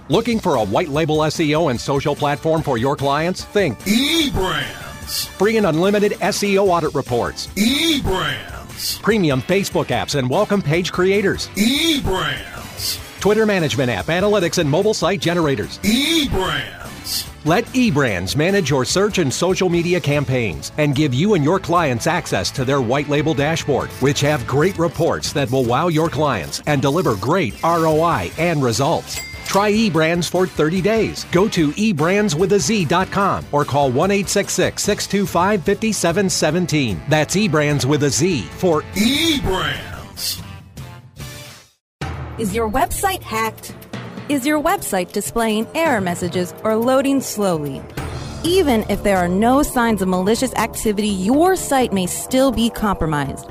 Looking 0.08 0.38
for 0.38 0.54
a 0.54 0.64
white 0.64 0.88
label 0.88 1.18
SEO 1.18 1.70
and 1.70 1.80
social 1.80 2.14
platform 2.14 2.62
for 2.62 2.78
your 2.78 2.94
clients? 2.94 3.44
Think 3.44 3.78
eBrand 3.80 4.85
Free 5.06 5.56
and 5.56 5.66
unlimited 5.66 6.12
SEO 6.12 6.66
audit 6.68 6.94
reports. 6.94 7.46
eBrands. 7.54 9.00
Premium 9.02 9.40
Facebook 9.40 9.86
apps 9.86 10.16
and 10.16 10.28
welcome 10.28 10.60
page 10.60 10.92
creators. 10.92 11.48
eBrands. 11.50 13.20
Twitter 13.20 13.46
management 13.46 13.90
app, 13.90 14.06
analytics, 14.06 14.58
and 14.58 14.68
mobile 14.68 14.94
site 14.94 15.20
generators. 15.20 15.78
eBrands. 15.78 17.26
Let 17.44 17.64
eBrands 17.66 18.34
manage 18.34 18.70
your 18.70 18.84
search 18.84 19.18
and 19.18 19.32
social 19.32 19.68
media 19.68 20.00
campaigns 20.00 20.72
and 20.78 20.96
give 20.96 21.14
you 21.14 21.34
and 21.34 21.44
your 21.44 21.60
clients 21.60 22.08
access 22.08 22.50
to 22.50 22.64
their 22.64 22.80
white 22.80 23.08
label 23.08 23.34
dashboard, 23.34 23.88
which 24.00 24.20
have 24.22 24.44
great 24.48 24.76
reports 24.76 25.32
that 25.32 25.50
will 25.52 25.64
wow 25.64 25.86
your 25.86 26.08
clients 26.08 26.60
and 26.66 26.82
deliver 26.82 27.14
great 27.14 27.54
ROI 27.62 28.32
and 28.38 28.64
results. 28.64 29.20
Try 29.46 29.72
eBrands 29.72 30.28
for 30.28 30.46
30 30.46 30.82
days. 30.82 31.24
Go 31.32 31.48
to 31.48 31.70
eBrandsWithAZ.com 31.70 33.46
or 33.52 33.64
call 33.64 33.90
1 33.90 34.26
625 34.26 35.62
5717. 35.62 37.00
That's 37.08 37.36
eBrands 37.36 37.84
with 37.84 38.02
a 38.02 38.10
Z 38.10 38.42
for 38.42 38.82
eBrands. 38.92 40.42
Is 42.38 42.54
your 42.54 42.68
website 42.68 43.22
hacked? 43.22 43.74
Is 44.28 44.44
your 44.44 44.60
website 44.60 45.12
displaying 45.12 45.66
error 45.74 46.02
messages 46.02 46.52
or 46.64 46.76
loading 46.76 47.22
slowly? 47.22 47.80
Even 48.44 48.84
if 48.90 49.02
there 49.02 49.16
are 49.16 49.28
no 49.28 49.62
signs 49.62 50.02
of 50.02 50.08
malicious 50.08 50.54
activity, 50.54 51.08
your 51.08 51.56
site 51.56 51.92
may 51.92 52.06
still 52.06 52.52
be 52.52 52.68
compromised. 52.68 53.50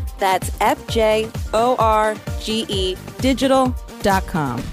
That's 0.21 0.51
F-J-O-R-G-E 0.61 1.35
digital.com. 3.17 4.63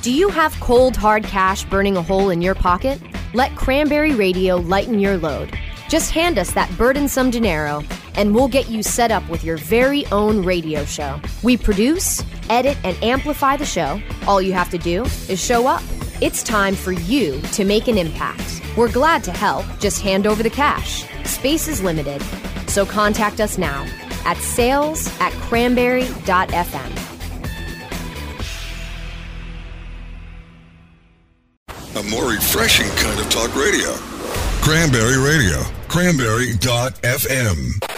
Do 0.00 0.10
you 0.10 0.30
have 0.30 0.58
cold, 0.60 0.96
hard 0.96 1.24
cash 1.24 1.64
burning 1.64 1.98
a 1.98 2.02
hole 2.02 2.30
in 2.30 2.40
your 2.40 2.54
pocket? 2.54 2.98
Let 3.34 3.54
Cranberry 3.56 4.14
Radio 4.14 4.56
lighten 4.56 4.98
your 4.98 5.18
load. 5.18 5.52
Just 5.90 6.12
hand 6.12 6.38
us 6.38 6.50
that 6.52 6.74
burdensome 6.78 7.30
dinero, 7.30 7.82
and 8.14 8.34
we'll 8.34 8.48
get 8.48 8.70
you 8.70 8.82
set 8.82 9.10
up 9.10 9.28
with 9.28 9.44
your 9.44 9.58
very 9.58 10.06
own 10.06 10.42
radio 10.46 10.86
show. 10.86 11.20
We 11.42 11.58
produce, 11.58 12.24
edit, 12.48 12.78
and 12.84 12.96
amplify 13.02 13.58
the 13.58 13.66
show. 13.66 14.00
All 14.26 14.40
you 14.40 14.54
have 14.54 14.70
to 14.70 14.78
do 14.78 15.02
is 15.28 15.38
show 15.38 15.66
up. 15.66 15.82
It's 16.20 16.42
time 16.42 16.74
for 16.74 16.90
you 16.90 17.40
to 17.52 17.64
make 17.64 17.86
an 17.86 17.96
impact. 17.96 18.60
We're 18.76 18.90
glad 18.90 19.22
to 19.22 19.30
help. 19.30 19.64
Just 19.78 20.02
hand 20.02 20.26
over 20.26 20.42
the 20.42 20.50
cash. 20.50 21.04
Space 21.24 21.68
is 21.68 21.80
limited, 21.80 22.20
so 22.66 22.84
contact 22.84 23.40
us 23.40 23.56
now 23.56 23.86
at 24.24 24.36
sales 24.38 25.06
at 25.20 25.32
cranberry.fm. 25.34 27.04
A 31.94 32.02
more 32.10 32.32
refreshing 32.32 32.88
kind 32.96 33.20
of 33.20 33.30
talk 33.30 33.54
radio. 33.54 33.92
Cranberry 34.60 35.18
Radio. 35.18 35.62
Cranberry.fm. 35.86 37.88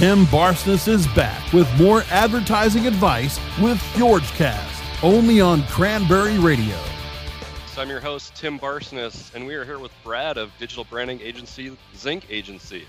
Tim 0.00 0.24
Barsness 0.28 0.88
is 0.88 1.06
back 1.08 1.52
with 1.52 1.68
more 1.78 2.04
advertising 2.10 2.86
advice 2.86 3.38
with 3.60 3.76
FjorgeCast, 3.92 4.69
only 5.02 5.40
on 5.40 5.62
Cranberry 5.64 6.38
Radio. 6.38 6.76
I'm 7.78 7.88
your 7.88 8.00
host, 8.00 8.34
Tim 8.34 8.58
Barsness, 8.58 9.34
and 9.34 9.46
we 9.46 9.54
are 9.54 9.64
here 9.64 9.78
with 9.78 9.92
Brad 10.04 10.36
of 10.36 10.52
digital 10.58 10.84
branding 10.84 11.18
agency 11.22 11.74
Zinc 11.96 12.26
Agency. 12.28 12.84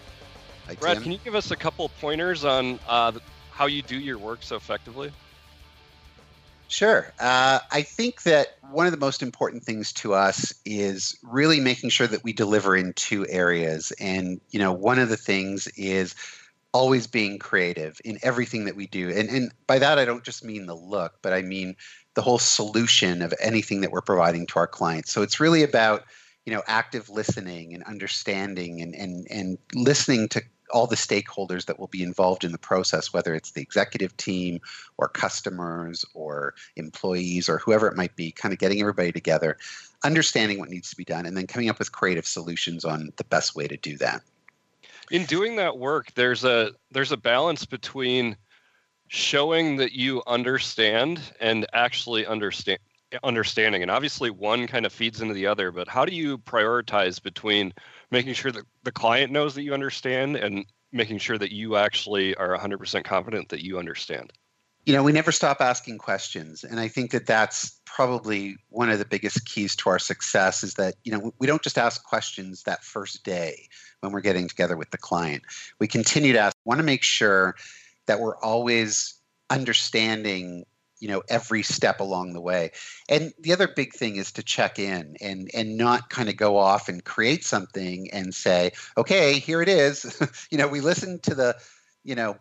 Hi, 0.68 0.76
Brad, 0.76 0.96
Tim. 0.96 1.04
can 1.04 1.12
you 1.14 1.20
give 1.24 1.36
us 1.36 1.52
a 1.52 1.56
couple 1.56 1.88
pointers 2.02 2.44
on 2.44 2.78
uh, 2.90 3.14
how 3.52 3.68
you 3.68 3.82
do 3.82 3.98
your 3.98 4.18
work 4.18 4.40
so 4.42 4.58
effectively? 4.58 5.12
Sure. 6.68 7.14
Uh, 7.20 7.60
I 7.72 7.82
think 7.84 8.24
that 8.24 8.58
one 8.72 8.86
of 8.86 8.92
the 8.92 8.98
most 8.98 9.22
important 9.22 9.64
things 9.64 9.94
to 9.94 10.14
us 10.14 10.54
is 10.66 11.18
really 11.24 11.62
making 11.62 11.90
sure 11.92 12.08
that 12.08 12.24
we 12.24 12.34
deliver 12.34 12.76
in 12.76 12.92
two 12.94 13.26
areas. 13.28 13.94
And, 14.00 14.42
you 14.52 14.60
know, 14.60 14.74
one 14.74 15.00
of 15.00 15.08
the 15.08 15.18
things 15.18 15.68
is 15.78 16.16
always 16.74 17.08
being 17.08 17.38
creative 17.38 18.00
in 18.06 18.18
everything 18.24 18.66
that 18.66 18.76
we 18.76 18.88
do. 18.88 19.10
And, 19.10 19.30
and 19.30 19.52
by 19.68 19.80
that, 19.80 20.00
I 20.00 20.06
don't 20.06 20.24
just 20.24 20.44
mean 20.44 20.66
the 20.66 20.76
look, 20.76 21.16
but 21.22 21.34
I 21.34 21.42
mean 21.42 21.76
the 22.14 22.22
whole 22.22 22.40
solution 22.40 23.22
of 23.22 23.34
anything 23.42 23.82
that 23.82 23.92
we're 23.92 24.02
providing 24.02 24.46
to 24.48 24.60
our 24.60 24.68
clients. 24.68 25.12
So 25.12 25.22
it's 25.22 25.40
really 25.40 25.64
about, 25.64 26.04
you 26.46 26.54
know, 26.54 26.64
active 26.68 27.10
listening 27.10 27.74
and 27.74 27.84
understanding 27.84 28.82
and, 28.82 28.96
and, 28.96 29.28
and 29.30 29.58
listening 29.74 30.30
to 30.30 30.42
all 30.72 30.88
the 30.88 30.96
stakeholders 30.96 31.66
that 31.66 31.78
will 31.78 31.88
be 31.88 32.02
involved 32.02 32.46
in 32.46 32.54
the 32.54 32.58
process, 32.58 33.12
whether 33.12 33.36
it's 33.36 33.52
the 33.52 33.62
executive 33.62 34.16
team 34.16 34.60
or 34.98 35.10
customers 35.10 36.06
or 36.14 36.54
employees 36.78 37.50
or 37.50 37.58
whoever 37.58 37.88
it 37.88 37.98
might 37.98 38.16
be, 38.16 38.32
kind 38.32 38.54
of 38.54 38.60
getting 38.60 38.80
everybody 38.80 39.12
together, 39.12 39.58
understanding 40.06 40.60
what 40.60 40.70
needs 40.70 40.90
to 40.90 40.96
be 40.96 41.04
done, 41.04 41.26
and 41.26 41.36
then 41.36 41.48
coming 41.48 41.70
up 41.70 41.78
with 41.78 41.92
creative 41.92 42.26
solutions 42.26 42.86
on 42.86 43.12
the 43.18 43.24
best 43.26 43.56
way 43.56 43.68
to 43.68 43.76
do 43.78 43.98
that. 43.98 44.22
In 45.12 45.26
doing 45.26 45.58
that 45.58 45.78
work, 45.78 46.14
there's 46.16 46.46
a 46.46 46.72
there's 46.90 47.12
a 47.12 47.18
balance 47.18 47.66
between 47.66 48.38
showing 49.10 49.76
that 49.76 49.92
you 49.92 50.24
understand 50.26 51.22
and 51.42 51.68
actually 51.74 52.26
understand 52.26 52.80
understanding. 53.24 53.82
And 53.82 53.92
obviously 53.92 54.30
one 54.30 54.68
kind 54.68 54.86
of 54.86 54.94
feeds 54.94 55.22
into 55.22 55.34
the 55.34 55.48
other 55.48 55.70
but 55.70 55.90
how 55.90 56.06
do 56.06 56.16
you 56.16 56.38
prioritize 56.38 57.22
between 57.22 57.74
making 58.10 58.36
sure 58.36 58.54
that 58.54 58.64
the 58.84 58.92
client 58.94 59.34
knows 59.34 59.54
that 59.56 59.64
you 59.64 59.74
understand 59.74 60.38
and 60.38 60.66
making 60.94 61.18
sure 61.18 61.38
that 61.38 61.52
you 61.52 61.76
actually 61.76 62.34
are 62.36 62.58
100% 62.58 63.04
confident 63.04 63.50
that 63.50 63.66
you 63.66 63.78
understand? 63.78 64.32
You 64.86 64.94
know 64.94 65.04
we 65.04 65.12
never 65.12 65.34
stop 65.34 65.60
asking 65.60 65.98
questions 65.98 66.64
and 66.64 66.80
i 66.80 66.88
think 66.88 67.12
that 67.12 67.28
that's 67.28 67.81
probably 68.02 68.58
one 68.70 68.90
of 68.90 68.98
the 68.98 69.06
biggest 69.06 69.46
keys 69.46 69.76
to 69.76 69.88
our 69.88 70.00
success 70.00 70.64
is 70.64 70.74
that 70.74 70.96
you 71.04 71.12
know 71.12 71.32
we 71.38 71.46
don't 71.46 71.62
just 71.62 71.78
ask 71.78 72.04
questions 72.04 72.64
that 72.64 72.84
first 72.84 73.24
day 73.24 73.68
when 74.00 74.12
we're 74.12 74.22
getting 74.22 74.48
together 74.48 74.76
with 74.76 74.90
the 74.90 74.98
client. 74.98 75.44
We 75.78 75.88
continue 75.88 76.34
to 76.34 76.40
ask 76.40 76.58
want 76.66 76.80
to 76.80 76.84
make 76.84 77.04
sure 77.04 77.56
that 78.08 78.20
we're 78.20 78.38
always 78.38 79.14
understanding 79.52 80.66
you 81.00 81.10
know 81.10 81.22
every 81.30 81.62
step 81.62 82.00
along 82.00 82.34
the 82.34 82.42
way. 82.42 82.72
And 83.08 83.34
the 83.40 83.54
other 83.54 83.68
big 83.68 83.94
thing 83.94 84.16
is 84.16 84.32
to 84.32 84.42
check 84.42 84.80
in 84.80 85.16
and 85.22 85.52
and 85.54 85.78
not 85.78 86.10
kind 86.10 86.28
of 86.28 86.36
go 86.38 86.58
off 86.58 86.90
and 86.90 87.04
create 87.04 87.44
something 87.44 88.10
and 88.12 88.34
say 88.34 88.72
okay 88.98 89.38
here 89.38 89.62
it 89.62 89.70
is. 89.70 90.20
You 90.50 90.58
know 90.58 90.68
we 90.68 90.82
listened 90.82 91.22
to 91.24 91.36
the 91.36 91.56
you 92.04 92.16
know 92.16 92.36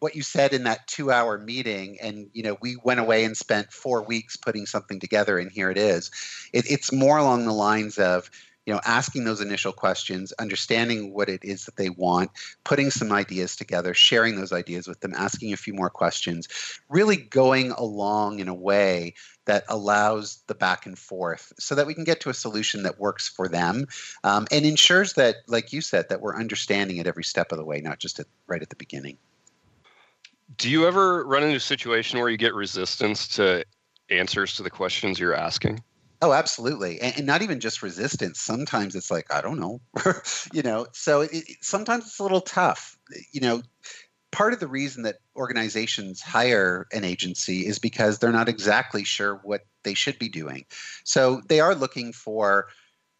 what 0.00 0.14
you 0.14 0.22
said 0.22 0.52
in 0.52 0.64
that 0.64 0.86
two 0.86 1.10
hour 1.10 1.38
meeting 1.38 1.98
and 2.00 2.28
you 2.32 2.42
know 2.42 2.56
we 2.60 2.76
went 2.84 3.00
away 3.00 3.24
and 3.24 3.36
spent 3.36 3.72
four 3.72 4.02
weeks 4.02 4.36
putting 4.36 4.66
something 4.66 5.00
together 5.00 5.38
and 5.38 5.50
here 5.50 5.70
it 5.70 5.78
is. 5.78 6.10
It, 6.52 6.70
it's 6.70 6.92
more 6.92 7.18
along 7.18 7.46
the 7.46 7.52
lines 7.52 7.98
of 7.98 8.30
you 8.66 8.72
know 8.72 8.80
asking 8.84 9.24
those 9.24 9.40
initial 9.40 9.72
questions 9.72 10.32
understanding 10.32 11.12
what 11.12 11.28
it 11.28 11.44
is 11.44 11.66
that 11.66 11.76
they 11.76 11.90
want 11.90 12.30
putting 12.64 12.90
some 12.90 13.12
ideas 13.12 13.56
together 13.56 13.94
sharing 13.94 14.36
those 14.36 14.52
ideas 14.52 14.86
with 14.88 15.00
them 15.00 15.12
asking 15.16 15.52
a 15.52 15.56
few 15.56 15.74
more 15.74 15.90
questions 15.90 16.48
really 16.88 17.16
going 17.16 17.70
along 17.72 18.40
in 18.40 18.48
a 18.48 18.54
way 18.54 19.14
that 19.46 19.64
allows 19.68 20.42
the 20.46 20.54
back 20.54 20.86
and 20.86 20.98
forth 20.98 21.52
so 21.58 21.74
that 21.74 21.86
we 21.86 21.94
can 21.94 22.04
get 22.04 22.20
to 22.20 22.30
a 22.30 22.34
solution 22.34 22.82
that 22.82 22.98
works 22.98 23.28
for 23.28 23.48
them 23.48 23.86
um, 24.24 24.46
and 24.50 24.64
ensures 24.64 25.14
that 25.14 25.36
like 25.46 25.72
you 25.72 25.80
said 25.80 26.08
that 26.08 26.20
we're 26.20 26.38
understanding 26.38 26.96
it 26.96 27.06
every 27.06 27.24
step 27.24 27.52
of 27.52 27.58
the 27.58 27.64
way 27.64 27.80
not 27.80 27.98
just 27.98 28.18
at, 28.18 28.26
right 28.46 28.62
at 28.62 28.70
the 28.70 28.76
beginning 28.76 29.18
do 30.56 30.70
you 30.70 30.86
ever 30.86 31.24
run 31.26 31.42
into 31.42 31.56
a 31.56 31.60
situation 31.60 32.18
where 32.18 32.28
you 32.28 32.36
get 32.36 32.54
resistance 32.54 33.28
to 33.28 33.64
answers 34.10 34.56
to 34.56 34.62
the 34.62 34.70
questions 34.70 35.18
you're 35.18 35.34
asking 35.34 35.82
Oh, 36.22 36.32
absolutely, 36.32 37.02
and, 37.02 37.18
and, 37.18 37.26
not 37.26 37.42
even 37.42 37.60
just 37.60 37.82
resistance. 37.82 38.40
Sometimes 38.40 38.94
it's 38.94 39.10
like 39.10 39.30
I 39.30 39.42
don't 39.42 39.60
know, 39.60 39.82
you 40.54 40.62
know. 40.62 40.86
So 40.92 41.20
it, 41.20 41.30
it, 41.34 41.44
sometimes 41.60 42.06
it's 42.06 42.18
a 42.18 42.22
little 42.22 42.40
tough. 42.40 42.96
You 43.32 43.42
know, 43.42 43.62
part 44.34 44.52
of 44.52 44.58
the 44.58 44.66
reason 44.66 45.02
that 45.02 45.16
organizations 45.36 46.20
hire 46.20 46.86
an 46.92 47.04
agency 47.04 47.66
is 47.66 47.78
because 47.78 48.18
they're 48.18 48.32
not 48.32 48.48
exactly 48.48 49.04
sure 49.04 49.40
what 49.44 49.66
they 49.82 49.94
should 49.94 50.18
be 50.18 50.28
doing. 50.28 50.64
So 51.04 51.42
they 51.48 51.60
are 51.60 51.74
looking 51.74 52.12
for, 52.12 52.68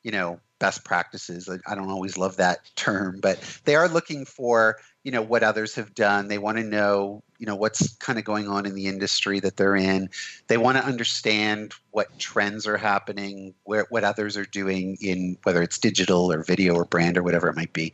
you 0.04 0.12
know, 0.12 0.38
best 0.60 0.84
practices. 0.84 1.48
I, 1.48 1.58
I 1.70 1.74
don't 1.74 1.90
always 1.90 2.16
love 2.16 2.36
that 2.36 2.58
term, 2.76 3.18
but 3.20 3.40
they 3.64 3.74
are 3.74 3.88
looking 3.88 4.24
for 4.24 4.76
you 5.02 5.12
know 5.12 5.22
what 5.22 5.42
others 5.42 5.74
have 5.74 5.94
done 5.94 6.28
they 6.28 6.38
want 6.38 6.56
to 6.56 6.64
know 6.64 7.22
you 7.38 7.46
know 7.46 7.54
what's 7.54 7.94
kind 7.96 8.18
of 8.18 8.24
going 8.24 8.48
on 8.48 8.66
in 8.66 8.74
the 8.74 8.86
industry 8.86 9.38
that 9.38 9.56
they're 9.56 9.76
in 9.76 10.08
they 10.48 10.56
want 10.56 10.78
to 10.78 10.84
understand 10.84 11.74
what 11.94 12.18
trends 12.18 12.66
are 12.66 12.76
happening 12.76 13.54
where 13.64 13.86
what 13.88 14.04
others 14.04 14.36
are 14.36 14.44
doing 14.44 14.96
in 15.00 15.36
whether 15.44 15.62
it's 15.62 15.78
digital 15.78 16.32
or 16.32 16.42
video 16.42 16.74
or 16.74 16.84
brand 16.84 17.16
or 17.16 17.22
whatever 17.22 17.48
it 17.48 17.56
might 17.56 17.72
be 17.72 17.92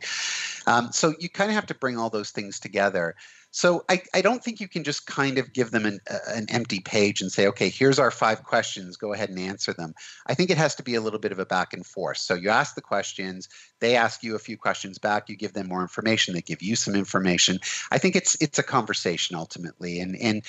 um, 0.67 0.91
so 0.91 1.13
you 1.19 1.29
kind 1.29 1.51
of 1.51 1.55
have 1.55 1.67
to 1.67 1.75
bring 1.75 1.97
all 1.97 2.09
those 2.09 2.31
things 2.31 2.59
together 2.59 3.15
so 3.51 3.83
I, 3.89 4.01
I 4.13 4.21
don't 4.21 4.41
think 4.41 4.61
you 4.61 4.69
can 4.69 4.83
just 4.83 5.05
kind 5.05 5.37
of 5.37 5.51
give 5.51 5.71
them 5.71 5.85
an, 5.85 5.99
uh, 6.09 6.17
an 6.29 6.45
empty 6.49 6.79
page 6.79 7.21
and 7.21 7.29
say, 7.29 7.47
okay, 7.47 7.67
here's 7.67 7.99
our 7.99 8.09
five 8.09 8.43
questions, 8.43 8.95
go 8.95 9.11
ahead 9.11 9.29
and 9.29 9.37
answer 9.37 9.73
them. 9.73 9.93
I 10.27 10.33
think 10.33 10.49
it 10.49 10.57
has 10.57 10.73
to 10.75 10.83
be 10.83 10.95
a 10.95 11.01
little 11.01 11.19
bit 11.19 11.33
of 11.33 11.39
a 11.39 11.45
back 11.45 11.73
and 11.73 11.85
forth. 11.85 12.17
So 12.17 12.33
you 12.33 12.49
ask 12.49 12.75
the 12.75 12.81
questions, 12.81 13.49
they 13.79 13.97
ask 13.97 14.23
you 14.23 14.35
a 14.35 14.39
few 14.39 14.57
questions 14.57 14.97
back, 14.97 15.27
you 15.27 15.35
give 15.35 15.51
them 15.51 15.67
more 15.67 15.81
information, 15.81 16.33
they 16.33 16.41
give 16.41 16.61
you 16.61 16.77
some 16.77 16.95
information. 16.95 17.59
I 17.91 17.97
think 17.97 18.15
it's 18.15 18.37
it's 18.41 18.57
a 18.57 18.63
conversation 18.63 19.35
ultimately. 19.35 19.99
And 19.99 20.15
and 20.21 20.43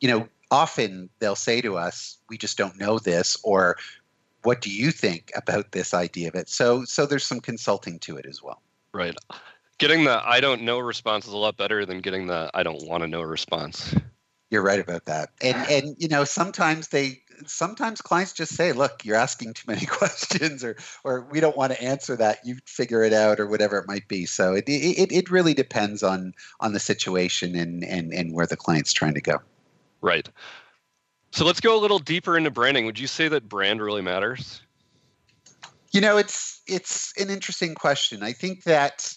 you 0.00 0.08
know, 0.08 0.28
often 0.50 1.08
they'll 1.18 1.36
say 1.36 1.60
to 1.60 1.76
us, 1.76 2.18
"We 2.28 2.38
just 2.38 2.56
don't 2.56 2.78
know 2.78 2.98
this," 2.98 3.36
or 3.42 3.76
"What 4.42 4.60
do 4.60 4.70
you 4.70 4.90
think 4.90 5.32
about 5.34 5.72
this 5.72 5.94
idea 5.94 6.28
of 6.28 6.34
it?" 6.34 6.48
So, 6.48 6.84
so 6.84 7.06
there's 7.06 7.26
some 7.26 7.40
consulting 7.40 7.98
to 8.00 8.16
it 8.16 8.26
as 8.26 8.42
well. 8.42 8.62
Right. 8.92 9.16
Getting 9.78 10.04
the 10.04 10.22
"I 10.26 10.40
don't 10.40 10.62
know" 10.62 10.78
response 10.78 11.26
is 11.26 11.32
a 11.32 11.36
lot 11.36 11.56
better 11.56 11.84
than 11.84 12.00
getting 12.00 12.26
the 12.26 12.50
"I 12.54 12.62
don't 12.62 12.86
want 12.86 13.02
to 13.02 13.08
know" 13.08 13.22
response. 13.22 13.94
You're 14.50 14.62
right 14.62 14.80
about 14.80 15.06
that. 15.06 15.30
And 15.42 15.56
and 15.68 15.96
you 15.98 16.08
know, 16.08 16.24
sometimes 16.24 16.88
they 16.88 17.22
sometimes 17.46 18.00
clients 18.00 18.32
just 18.32 18.54
say, 18.54 18.72
"Look, 18.72 19.04
you're 19.04 19.16
asking 19.16 19.54
too 19.54 19.64
many 19.66 19.86
questions," 19.86 20.62
or 20.62 20.76
or 21.04 21.22
we 21.30 21.40
don't 21.40 21.56
want 21.56 21.72
to 21.72 21.82
answer 21.82 22.16
that. 22.16 22.38
You 22.44 22.56
figure 22.64 23.02
it 23.02 23.12
out, 23.12 23.40
or 23.40 23.46
whatever 23.46 23.76
it 23.78 23.88
might 23.88 24.08
be. 24.08 24.24
So 24.24 24.54
it 24.54 24.64
it, 24.68 25.12
it 25.12 25.30
really 25.30 25.54
depends 25.54 26.02
on 26.02 26.32
on 26.60 26.72
the 26.72 26.80
situation 26.80 27.56
and 27.56 27.84
and 27.84 28.12
and 28.12 28.32
where 28.32 28.46
the 28.46 28.56
client's 28.56 28.92
trying 28.92 29.14
to 29.14 29.20
go. 29.20 29.40
Right. 30.06 30.28
So 31.32 31.44
let's 31.44 31.58
go 31.58 31.76
a 31.76 31.80
little 31.80 31.98
deeper 31.98 32.38
into 32.38 32.52
branding. 32.52 32.86
Would 32.86 32.96
you 32.96 33.08
say 33.08 33.26
that 33.26 33.48
brand 33.48 33.82
really 33.82 34.02
matters? 34.02 34.60
You 35.90 36.00
know, 36.00 36.16
it's 36.16 36.62
it's 36.68 37.12
an 37.18 37.28
interesting 37.28 37.74
question. 37.74 38.22
I 38.22 38.32
think 38.32 38.62
that 38.62 39.12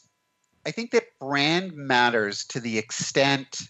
I 0.66 0.72
think 0.72 0.90
that 0.92 1.04
brand 1.20 1.74
matters 1.76 2.44
to 2.46 2.60
the 2.60 2.80
extent 2.80 3.62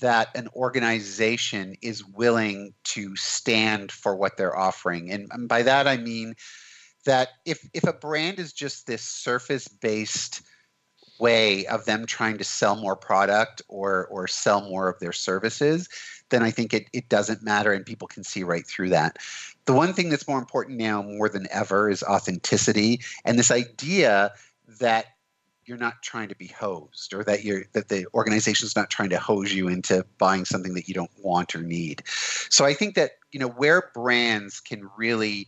that 0.00 0.34
an 0.34 0.48
organization 0.56 1.76
is 1.80 2.04
willing 2.04 2.74
to 2.84 3.14
stand 3.14 3.92
for 3.92 4.16
what 4.16 4.36
they're 4.36 4.58
offering. 4.58 5.12
And, 5.12 5.48
by 5.48 5.62
that, 5.62 5.86
I 5.86 5.96
mean 5.96 6.34
that 7.04 7.28
if, 7.44 7.68
if 7.72 7.84
a 7.84 7.92
brand 7.92 8.38
is 8.38 8.52
just 8.52 8.86
this 8.86 9.02
surface 9.02 9.68
based 9.68 10.42
way 11.22 11.64
of 11.66 11.84
them 11.84 12.04
trying 12.04 12.36
to 12.36 12.44
sell 12.44 12.74
more 12.74 12.96
product 12.96 13.62
or, 13.68 14.06
or 14.08 14.26
sell 14.26 14.60
more 14.68 14.88
of 14.88 14.98
their 14.98 15.12
services, 15.12 15.88
then 16.30 16.42
I 16.42 16.50
think 16.50 16.74
it, 16.74 16.88
it 16.92 17.08
doesn't 17.08 17.42
matter 17.42 17.72
and 17.72 17.86
people 17.86 18.08
can 18.08 18.24
see 18.24 18.42
right 18.42 18.66
through 18.66 18.88
that. 18.88 19.18
The 19.66 19.72
one 19.72 19.92
thing 19.92 20.10
that's 20.10 20.26
more 20.26 20.40
important 20.40 20.78
now, 20.78 21.00
more 21.00 21.28
than 21.28 21.46
ever, 21.52 21.88
is 21.88 22.02
authenticity 22.02 23.00
and 23.24 23.38
this 23.38 23.52
idea 23.52 24.32
that 24.80 25.06
you're 25.64 25.78
not 25.78 26.02
trying 26.02 26.28
to 26.28 26.34
be 26.34 26.48
hosed 26.48 27.14
or 27.14 27.22
that 27.22 27.44
you're 27.44 27.62
that 27.72 27.88
the 27.88 28.04
organization's 28.14 28.74
not 28.74 28.90
trying 28.90 29.10
to 29.10 29.18
hose 29.18 29.54
you 29.54 29.68
into 29.68 30.04
buying 30.18 30.44
something 30.44 30.74
that 30.74 30.88
you 30.88 30.94
don't 30.94 31.10
want 31.18 31.54
or 31.54 31.62
need 31.62 32.02
so 32.50 32.64
i 32.64 32.74
think 32.74 32.96
that 32.96 33.12
you 33.30 33.38
know 33.38 33.48
where 33.48 33.90
brands 33.94 34.58
can 34.58 34.90
really 34.96 35.46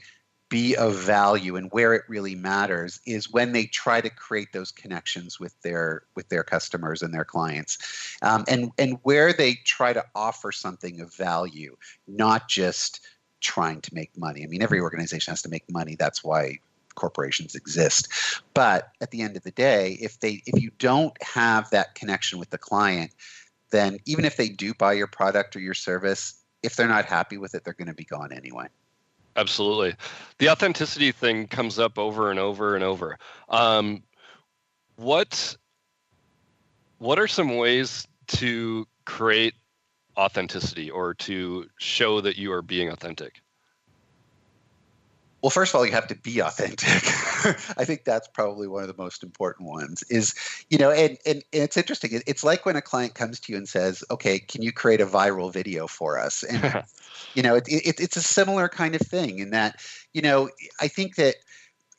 be 0.54 0.76
of 0.76 0.94
value 0.94 1.56
and 1.56 1.68
where 1.72 1.94
it 1.94 2.04
really 2.06 2.36
matters 2.36 3.00
is 3.06 3.32
when 3.32 3.50
they 3.50 3.66
try 3.66 4.00
to 4.00 4.08
create 4.08 4.52
those 4.52 4.70
connections 4.70 5.40
with 5.40 5.60
their 5.62 6.04
with 6.14 6.28
their 6.28 6.44
customers 6.44 7.02
and 7.02 7.12
their 7.12 7.24
clients 7.24 7.76
um, 8.22 8.44
and 8.46 8.70
and 8.78 8.96
where 9.02 9.32
they 9.32 9.54
try 9.64 9.92
to 9.92 10.04
offer 10.14 10.52
something 10.52 11.00
of 11.00 11.12
value 11.12 11.74
not 12.06 12.48
just 12.48 13.00
trying 13.40 13.80
to 13.80 13.92
make 13.92 14.16
money 14.16 14.44
i 14.44 14.46
mean 14.46 14.62
every 14.62 14.78
organization 14.78 15.32
has 15.32 15.42
to 15.42 15.48
make 15.48 15.64
money 15.68 15.96
that's 15.98 16.22
why 16.22 16.56
corporations 16.94 17.56
exist. 17.56 18.06
But 18.54 18.90
at 19.00 19.10
the 19.10 19.20
end 19.20 19.36
of 19.36 19.42
the 19.42 19.50
day, 19.50 19.98
if 20.00 20.20
they 20.20 20.44
if 20.46 20.62
you 20.62 20.70
don't 20.78 21.20
have 21.20 21.68
that 21.70 21.96
connection 21.96 22.38
with 22.38 22.50
the 22.50 22.58
client, 22.58 23.10
then 23.72 23.98
even 24.06 24.24
if 24.24 24.36
they 24.36 24.48
do 24.48 24.72
buy 24.74 24.92
your 24.92 25.08
product 25.08 25.56
or 25.56 25.58
your 25.58 25.74
service, 25.74 26.34
if 26.62 26.76
they're 26.76 26.86
not 26.86 27.06
happy 27.06 27.36
with 27.36 27.56
it, 27.56 27.64
they're 27.64 27.74
going 27.74 27.88
to 27.88 27.94
be 27.94 28.04
gone 28.04 28.32
anyway. 28.32 28.68
Absolutely, 29.36 29.94
the 30.38 30.50
authenticity 30.50 31.10
thing 31.12 31.48
comes 31.48 31.78
up 31.78 31.98
over 31.98 32.30
and 32.30 32.38
over 32.38 32.74
and 32.74 32.84
over. 32.84 33.18
Um, 33.48 34.02
what 34.96 35.56
what 36.98 37.18
are 37.18 37.26
some 37.26 37.56
ways 37.56 38.06
to 38.26 38.86
create 39.04 39.54
authenticity 40.16 40.90
or 40.90 41.14
to 41.14 41.68
show 41.78 42.20
that 42.20 42.38
you 42.38 42.52
are 42.52 42.62
being 42.62 42.88
authentic? 42.90 43.40
well 45.42 45.50
first 45.50 45.74
of 45.74 45.78
all 45.78 45.84
you 45.84 45.92
have 45.92 46.06
to 46.06 46.14
be 46.14 46.40
authentic 46.40 47.02
i 47.76 47.84
think 47.84 48.04
that's 48.04 48.28
probably 48.28 48.66
one 48.66 48.82
of 48.82 48.88
the 48.88 49.02
most 49.02 49.22
important 49.22 49.68
ones 49.68 50.02
is 50.04 50.34
you 50.70 50.78
know 50.78 50.90
and, 50.90 51.18
and, 51.26 51.42
and 51.52 51.62
it's 51.62 51.76
interesting. 51.76 52.22
It's 52.26 52.44
like 52.44 52.66
when 52.66 52.76
a 52.76 52.82
client 52.82 53.14
comes 53.14 53.40
to 53.40 53.52
you 53.52 53.58
and 53.58 53.68
says 53.68 54.04
okay 54.10 54.38
can 54.38 54.62
you 54.62 54.72
create 54.72 55.00
a 55.00 55.06
viral 55.06 55.52
video 55.52 55.86
for 55.86 56.18
us? 56.18 56.42
And 56.42 56.84
you 57.34 57.42
know 57.42 57.56
it, 57.56 57.68
it, 57.68 58.00
it's 58.00 58.16
a 58.16 58.22
similar 58.22 58.68
kind 58.68 58.94
of 58.94 59.00
thing 59.02 59.38
in 59.38 59.50
that 59.50 59.80
you 60.12 60.22
know 60.22 60.50
i 60.80 60.88
think 60.88 61.16
that 61.16 61.36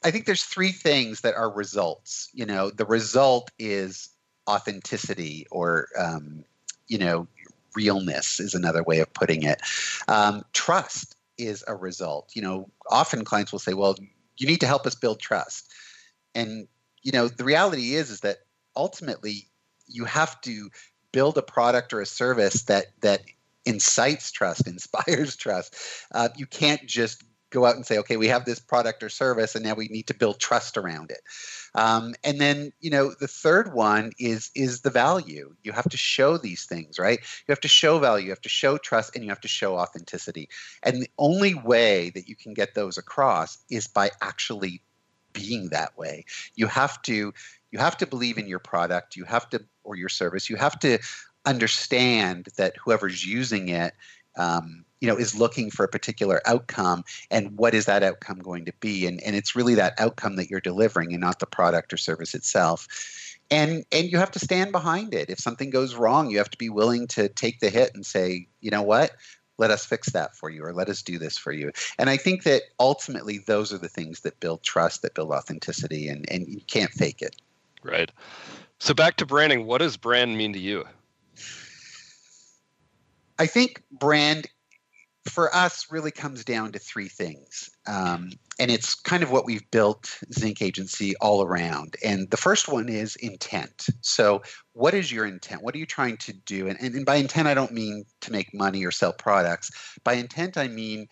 i 0.03 0.11
think 0.11 0.25
there's 0.25 0.43
three 0.43 0.71
things 0.71 1.21
that 1.21 1.35
are 1.35 1.49
results. 1.49 2.29
You 2.33 2.45
know 2.45 2.69
the 2.69 2.85
result 2.85 3.51
is 3.59 4.09
authenticity 4.47 5.47
or 5.51 5.87
um, 5.97 6.43
you 6.87 6.97
know 6.97 7.27
realness 7.75 8.39
is 8.39 8.53
another 8.53 8.83
way 8.83 8.99
of 8.99 9.13
putting 9.13 9.43
it. 9.43 9.61
Um, 10.07 10.45
trust 10.53 11.15
is 11.37 11.63
a 11.67 11.75
result. 11.75 12.31
You 12.33 12.41
know, 12.41 12.69
often 12.89 13.25
clients 13.25 13.51
will 13.51 13.59
say, 13.59 13.73
"Well, 13.73 13.95
you 14.37 14.47
need 14.47 14.61
to 14.61 14.67
help 14.67 14.85
us 14.85 14.95
build 14.95 15.19
trust," 15.19 15.71
and 16.33 16.67
you 17.01 17.11
know, 17.11 17.27
the 17.27 17.43
reality 17.43 17.93
is 17.93 18.09
is 18.09 18.21
that 18.21 18.39
ultimately 18.75 19.47
you 19.87 20.05
have 20.05 20.41
to 20.41 20.69
build 21.11 21.37
a 21.37 21.41
product 21.41 21.93
or 21.93 22.01
a 22.01 22.05
service 22.05 22.63
that 22.63 22.87
that 23.01 23.21
incites 23.65 24.31
trust, 24.31 24.67
inspires 24.67 25.35
trust. 25.35 25.75
Uh, 26.13 26.29
you 26.35 26.45
can't 26.45 26.85
just 26.85 27.23
go 27.49 27.65
out 27.65 27.75
and 27.75 27.85
say, 27.85 27.97
okay, 27.99 28.17
we 28.17 28.27
have 28.27 28.45
this 28.45 28.59
product 28.59 29.03
or 29.03 29.09
service, 29.09 29.55
and 29.55 29.63
now 29.63 29.73
we 29.73 29.87
need 29.87 30.07
to 30.07 30.13
build 30.13 30.39
trust 30.39 30.77
around 30.77 31.11
it. 31.11 31.21
Um, 31.73 32.15
and 32.23 32.39
then, 32.39 32.71
you 32.79 32.89
know, 32.89 33.13
the 33.19 33.27
third 33.27 33.73
one 33.73 34.11
is 34.19 34.51
is 34.55 34.81
the 34.81 34.89
value. 34.89 35.55
You 35.63 35.71
have 35.71 35.89
to 35.89 35.97
show 35.97 36.37
these 36.37 36.65
things, 36.65 36.97
right? 36.97 37.19
You 37.19 37.51
have 37.51 37.61
to 37.61 37.67
show 37.67 37.99
value, 37.99 38.25
you 38.25 38.31
have 38.31 38.41
to 38.41 38.49
show 38.49 38.77
trust, 38.77 39.15
and 39.15 39.23
you 39.23 39.29
have 39.29 39.41
to 39.41 39.47
show 39.47 39.77
authenticity. 39.77 40.49
And 40.83 41.01
the 41.01 41.09
only 41.17 41.53
way 41.53 42.11
that 42.11 42.27
you 42.27 42.35
can 42.35 42.53
get 42.53 42.75
those 42.75 42.97
across 42.97 43.57
is 43.69 43.87
by 43.87 44.11
actually 44.21 44.81
being 45.33 45.69
that 45.69 45.97
way. 45.97 46.25
You 46.55 46.67
have 46.67 47.01
to 47.03 47.33
you 47.71 47.79
have 47.79 47.97
to 47.97 48.07
believe 48.07 48.37
in 48.37 48.47
your 48.47 48.59
product. 48.59 49.15
You 49.15 49.25
have 49.25 49.49
to 49.49 49.63
or 49.83 49.95
your 49.95 50.09
service. 50.09 50.49
You 50.49 50.55
have 50.55 50.79
to 50.79 50.97
understand 51.45 52.47
that 52.57 52.75
whoever's 52.77 53.25
using 53.25 53.69
it 53.69 53.93
um, 54.37 54.84
you 55.01 55.07
know 55.07 55.17
is 55.17 55.37
looking 55.37 55.69
for 55.69 55.83
a 55.83 55.87
particular 55.87 56.41
outcome 56.45 57.03
and 57.31 57.57
what 57.57 57.73
is 57.73 57.85
that 57.85 58.03
outcome 58.03 58.39
going 58.39 58.65
to 58.65 58.73
be? 58.79 59.05
And, 59.05 59.21
and 59.23 59.35
it's 59.35 59.55
really 59.55 59.75
that 59.75 59.99
outcome 59.99 60.35
that 60.37 60.49
you're 60.49 60.61
delivering 60.61 61.13
and 61.13 61.21
not 61.21 61.39
the 61.39 61.45
product 61.45 61.93
or 61.93 61.97
service 61.97 62.33
itself. 62.33 62.87
And 63.51 63.85
and 63.91 64.11
you 64.11 64.17
have 64.17 64.31
to 64.31 64.39
stand 64.39 64.71
behind 64.71 65.13
it. 65.13 65.29
If 65.29 65.39
something 65.39 65.69
goes 65.69 65.95
wrong 65.95 66.31
you 66.31 66.37
have 66.37 66.49
to 66.51 66.57
be 66.57 66.69
willing 66.69 67.07
to 67.07 67.29
take 67.29 67.59
the 67.59 67.69
hit 67.69 67.91
and 67.93 68.05
say 68.05 68.47
you 68.61 68.71
know 68.71 68.83
what? 68.83 69.11
Let 69.57 69.71
us 69.71 69.85
fix 69.85 70.09
that 70.11 70.35
for 70.35 70.49
you 70.49 70.65
or 70.65 70.73
let 70.73 70.89
us 70.89 71.01
do 71.01 71.17
this 71.17 71.37
for 71.37 71.51
you. 71.51 71.71
And 71.97 72.09
i 72.09 72.17
think 72.17 72.43
that 72.43 72.63
ultimately 72.79 73.39
those 73.39 73.71
are 73.71 73.77
the 73.77 73.89
things 73.89 74.21
that 74.21 74.39
build 74.39 74.63
trust 74.63 75.01
that 75.01 75.13
build 75.13 75.31
authenticity 75.31 76.07
and 76.07 76.29
and 76.31 76.47
you 76.47 76.61
can't 76.67 76.91
fake 76.91 77.21
it. 77.21 77.35
Right. 77.83 78.11
So 78.79 78.93
back 78.93 79.17
to 79.17 79.25
branding 79.25 79.65
what 79.65 79.79
does 79.79 79.97
brand 79.97 80.37
mean 80.37 80.53
to 80.53 80.59
you? 80.59 80.85
I 83.37 83.47
think 83.47 83.81
brand 83.91 84.47
for 85.27 85.53
us 85.55 85.87
really 85.89 86.11
comes 86.11 86.45
down 86.45 86.71
to 86.71 86.79
three 86.79 87.07
things. 87.07 87.69
Um, 87.87 88.31
and 88.59 88.69
it's 88.69 88.95
kind 88.95 89.23
of 89.23 89.31
what 89.31 89.45
we've 89.45 89.69
built 89.71 90.19
Zinc 90.31 90.61
Agency 90.61 91.15
all 91.17 91.41
around. 91.41 91.95
And 92.03 92.29
the 92.29 92.37
first 92.37 92.67
one 92.67 92.89
is 92.89 93.15
intent. 93.17 93.87
So, 94.01 94.43
what 94.73 94.93
is 94.93 95.11
your 95.11 95.25
intent? 95.25 95.63
What 95.63 95.75
are 95.75 95.79
you 95.79 95.85
trying 95.85 96.17
to 96.17 96.33
do? 96.33 96.67
And, 96.67 96.79
and, 96.79 96.93
and 96.95 97.05
by 97.05 97.15
intent, 97.15 97.47
I 97.47 97.53
don't 97.53 97.73
mean 97.73 98.05
to 98.21 98.31
make 98.31 98.53
money 98.53 98.85
or 98.85 98.91
sell 98.91 99.13
products. 99.13 99.71
By 100.03 100.13
intent, 100.13 100.57
I 100.57 100.67
mean, 100.67 101.07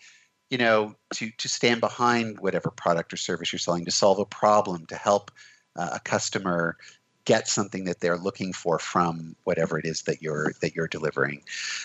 you 0.48 0.58
know, 0.58 0.94
to, 1.14 1.30
to 1.38 1.48
stand 1.48 1.80
behind 1.80 2.38
whatever 2.38 2.70
product 2.70 3.12
or 3.12 3.16
service 3.16 3.52
you're 3.52 3.58
selling, 3.58 3.84
to 3.84 3.90
solve 3.90 4.18
a 4.20 4.26
problem, 4.26 4.86
to 4.86 4.96
help 4.96 5.30
uh, 5.76 5.90
a 5.94 6.00
customer 6.00 6.76
get 7.24 7.48
something 7.48 7.84
that 7.84 8.00
they're 8.00 8.18
looking 8.18 8.52
for 8.52 8.78
from 8.78 9.34
whatever 9.44 9.78
it 9.78 9.86
is 9.86 10.02
that 10.02 10.22
you're 10.22 10.52
that 10.60 10.74
you're 10.74 10.88
delivering. 10.88 11.42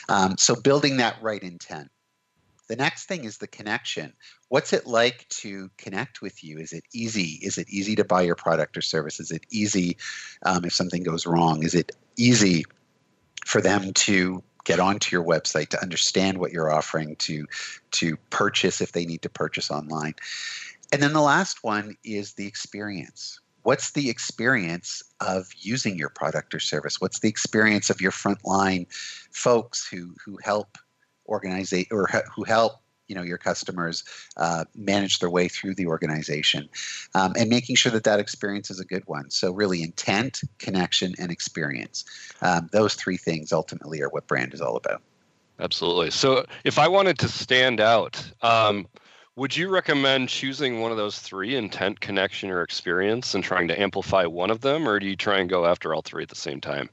Um, 0.10 0.38
so 0.38 0.56
building 0.56 0.98
that 0.98 1.16
right 1.22 1.42
intent. 1.42 1.90
The 2.70 2.76
next 2.76 3.06
thing 3.06 3.24
is 3.26 3.40
the 3.40 3.48
connection. 3.48 4.14
What's 4.50 4.74
it 4.74 4.86
like 4.86 5.28
to 5.30 5.72
connect 5.78 6.22
with 6.22 6.44
you? 6.44 6.60
Is 6.60 6.72
it 6.72 6.84
easy? 6.94 7.40
Is 7.42 7.58
it 7.58 7.68
easy 7.68 7.96
to 7.96 8.04
buy 8.04 8.22
your 8.22 8.36
product 8.36 8.78
or 8.78 8.82
service? 8.82 9.20
Is 9.20 9.32
it 9.32 9.44
easy 9.50 9.98
um, 10.44 10.64
if 10.64 10.74
something 10.74 11.02
goes 11.02 11.26
wrong? 11.26 11.64
Is 11.64 11.74
it 11.74 11.92
easy 12.16 12.64
for 13.44 13.60
them 13.60 13.92
to 13.94 14.44
get 14.66 14.80
onto 14.80 15.16
your 15.16 15.26
website 15.26 15.70
to 15.70 15.82
understand 15.82 16.38
what 16.38 16.52
you're 16.52 16.72
offering 16.72 17.16
to 17.16 17.48
to 17.92 18.16
purchase 18.30 18.82
if 18.82 18.92
they 18.92 19.04
need 19.04 19.24
to 19.24 19.30
purchase 19.30 19.72
online? 19.72 20.14
And 20.94 21.02
then 21.02 21.14
the 21.14 21.22
last 21.22 21.64
one 21.64 21.98
is 22.04 22.34
the 22.34 22.46
experience 22.46 23.40
what's 23.64 23.92
the 23.92 24.10
experience 24.10 25.04
of 25.20 25.50
using 25.58 25.98
your 25.98 26.10
product 26.10 26.56
or 26.56 26.60
service? 26.60 27.02
What's 27.02 27.20
the 27.20 27.28
experience 27.28 27.90
of 27.90 28.00
your 28.00 28.12
frontline 28.12 28.88
folks 29.32 29.88
who 29.88 30.16
who 30.24 30.38
help 30.44 30.78
organize 31.30 31.74
or 31.92 32.08
who 32.36 32.44
help 32.44 32.74
you 33.08 33.16
know 33.16 33.24
your 33.24 33.38
customers 33.38 34.04
uh, 34.38 34.66
manage 34.76 35.20
their 35.20 35.30
way 35.30 35.48
through 35.48 35.76
the 35.76 35.88
organization 35.88 36.70
um, 37.16 37.34
and 37.38 37.50
making 37.50 37.76
sure 37.76 37.92
that 37.92 38.04
that 38.04 38.20
experience 38.20 38.70
is 38.70 38.80
a 38.80 38.86
good 38.86 39.04
one 39.08 39.30
so 39.30 39.52
really 39.52 39.82
intent 39.82 40.42
connection 40.58 41.14
and 41.18 41.32
experience 41.32 42.06
um, 42.42 42.70
those 42.72 42.94
three 42.94 43.18
things 43.18 43.52
ultimately 43.52 44.02
are 44.02 44.10
what 44.10 44.28
brand 44.28 44.54
is 44.54 44.62
all 44.62 44.76
about 44.76 45.02
Absolutely. 45.62 46.10
So, 46.10 46.46
if 46.64 46.80
I 46.80 46.88
wanted 46.88 47.20
to 47.20 47.28
stand 47.28 47.82
out, 47.82 48.32
um, 48.42 48.88
would 49.36 49.56
you 49.56 49.70
recommend 49.70 50.30
choosing 50.30 50.80
one 50.80 50.92
of 50.92 50.98
those 50.98 51.20
three 51.20 51.56
intent, 51.56 52.00
connection, 52.00 52.50
or 52.50 52.62
experience 52.62 53.36
and 53.36 53.44
trying 53.44 53.68
to 53.68 53.80
amplify 53.80 54.26
one 54.26 54.52
of 54.52 54.62
them, 54.62 54.88
or 54.88 55.00
do 55.00 55.06
you 55.06 55.16
try 55.16 55.40
and 55.40 55.50
go 55.50 55.66
after 55.66 55.94
all 55.94 56.02
three 56.02 56.24
at 56.24 56.30
the 56.30 56.36
same 56.36 56.62
time? 56.62 56.90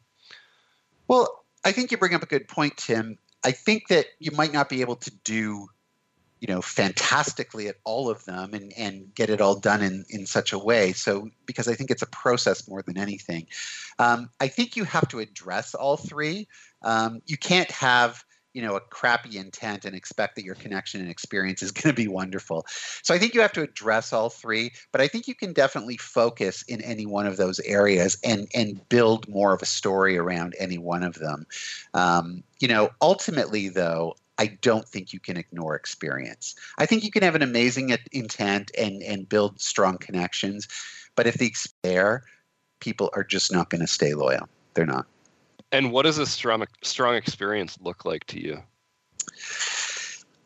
Well, 1.09 1.45
I 1.65 1.73
think 1.73 1.91
you 1.91 1.97
bring 1.97 2.15
up 2.15 2.23
a 2.23 2.27
good 2.27 2.49
point, 2.49 2.77
Tim. 2.77 3.19
I 3.47 3.53
think 3.53 3.87
that 3.89 4.07
you 4.19 4.33
might 4.33 4.53
not 4.53 4.69
be 4.69 4.81
able 4.81 4.97
to 4.97 5.11
do 5.23 5.69
you 6.41 6.49
know 6.49 6.61
fantastically 6.61 7.69
at 7.69 7.77
all 7.85 8.11
of 8.11 8.25
them 8.25 8.55
and 8.55 8.73
and 8.77 9.15
get 9.15 9.31
it 9.31 9.41
all 9.41 9.59
done 9.59 9.83
in 9.83 10.05
in 10.11 10.27
such 10.27 10.53
a 10.53 10.59
way. 10.59 10.93
So 10.93 11.31
because 11.47 11.69
i 11.69 11.75
think 11.75 11.93
it's 11.93 12.03
a 12.03 12.09
process 12.09 12.69
more 12.69 12.83
than 12.83 12.99
anything. 12.99 13.47
Um, 14.01 14.31
i 14.41 14.49
think 14.49 14.77
you 14.77 14.83
have 14.85 15.07
to 15.09 15.21
address 15.21 15.75
all 15.77 15.97
three. 15.97 16.49
Um, 16.83 17.21
you 17.27 17.39
can't 17.39 17.71
have 17.71 18.25
you 18.57 18.63
know 18.63 18.75
a 18.75 18.81
crappy 18.81 19.37
intent 19.37 19.85
and 19.85 19.95
expect 19.95 20.35
that 20.35 20.45
your 20.45 20.55
connection 20.55 21.03
and 21.03 21.11
experience 21.11 21.63
is 21.63 21.71
going 21.73 21.95
to 21.95 22.03
be 22.03 22.09
wonderful 22.09 22.65
so 23.03 23.15
i 23.15 23.19
think 23.19 23.35
you 23.35 23.41
have 23.43 23.53
to 23.53 23.61
address 23.61 24.15
all 24.15 24.31
three 24.31 24.73
but 24.93 25.01
i 25.03 25.07
think 25.07 25.29
you 25.29 25.35
can 25.35 25.53
definitely 25.53 25.99
focus 25.99 26.63
in 26.63 26.81
any 26.81 27.05
one 27.05 27.27
of 27.27 27.37
those 27.37 27.61
areas 27.61 28.19
and 28.25 28.49
and 28.55 28.89
build 28.89 29.29
more 29.29 29.53
of 29.53 29.61
a 29.61 29.67
story 29.67 30.17
around 30.17 30.57
any 30.59 30.79
one 30.79 31.03
of 31.03 31.15
them 31.15 31.47
um, 31.93 32.43
you 32.59 32.67
know 32.67 32.89
ultimately 33.03 33.69
though 33.69 34.15
I 34.39 34.49
don't 34.61 34.87
think 34.87 35.15
you 35.15 35.19
can 35.19 35.39
ignore 35.39 35.75
experience. 35.75 36.55
I 36.77 36.85
think 36.85 37.05
you 37.05 37.11
can 37.11 37.23
have 37.23 37.35
an 37.35 37.41
amazing 37.41 37.97
intent 38.13 38.71
and 38.77 39.03
and 39.03 39.27
build 39.27 39.63
strong 39.63 39.97
connections, 39.97 40.69
but 41.15 41.27
if 41.27 41.37
the 41.37 41.55
there, 41.83 42.23
people 42.81 43.09
are 43.15 43.25
just 43.25 43.51
not 43.51 43.71
going 43.71 43.81
to 43.81 43.87
stay 43.87 44.13
loyal. 44.13 44.47
They're 44.75 44.85
not. 44.85 45.07
And 45.73 45.93
what 45.93 46.03
does 46.03 46.19
a 46.19 46.27
strong 46.27 46.65
strong 46.83 47.15
experience 47.15 47.79
look 47.81 48.05
like 48.05 48.25
to 48.27 48.41
you? 48.41 48.63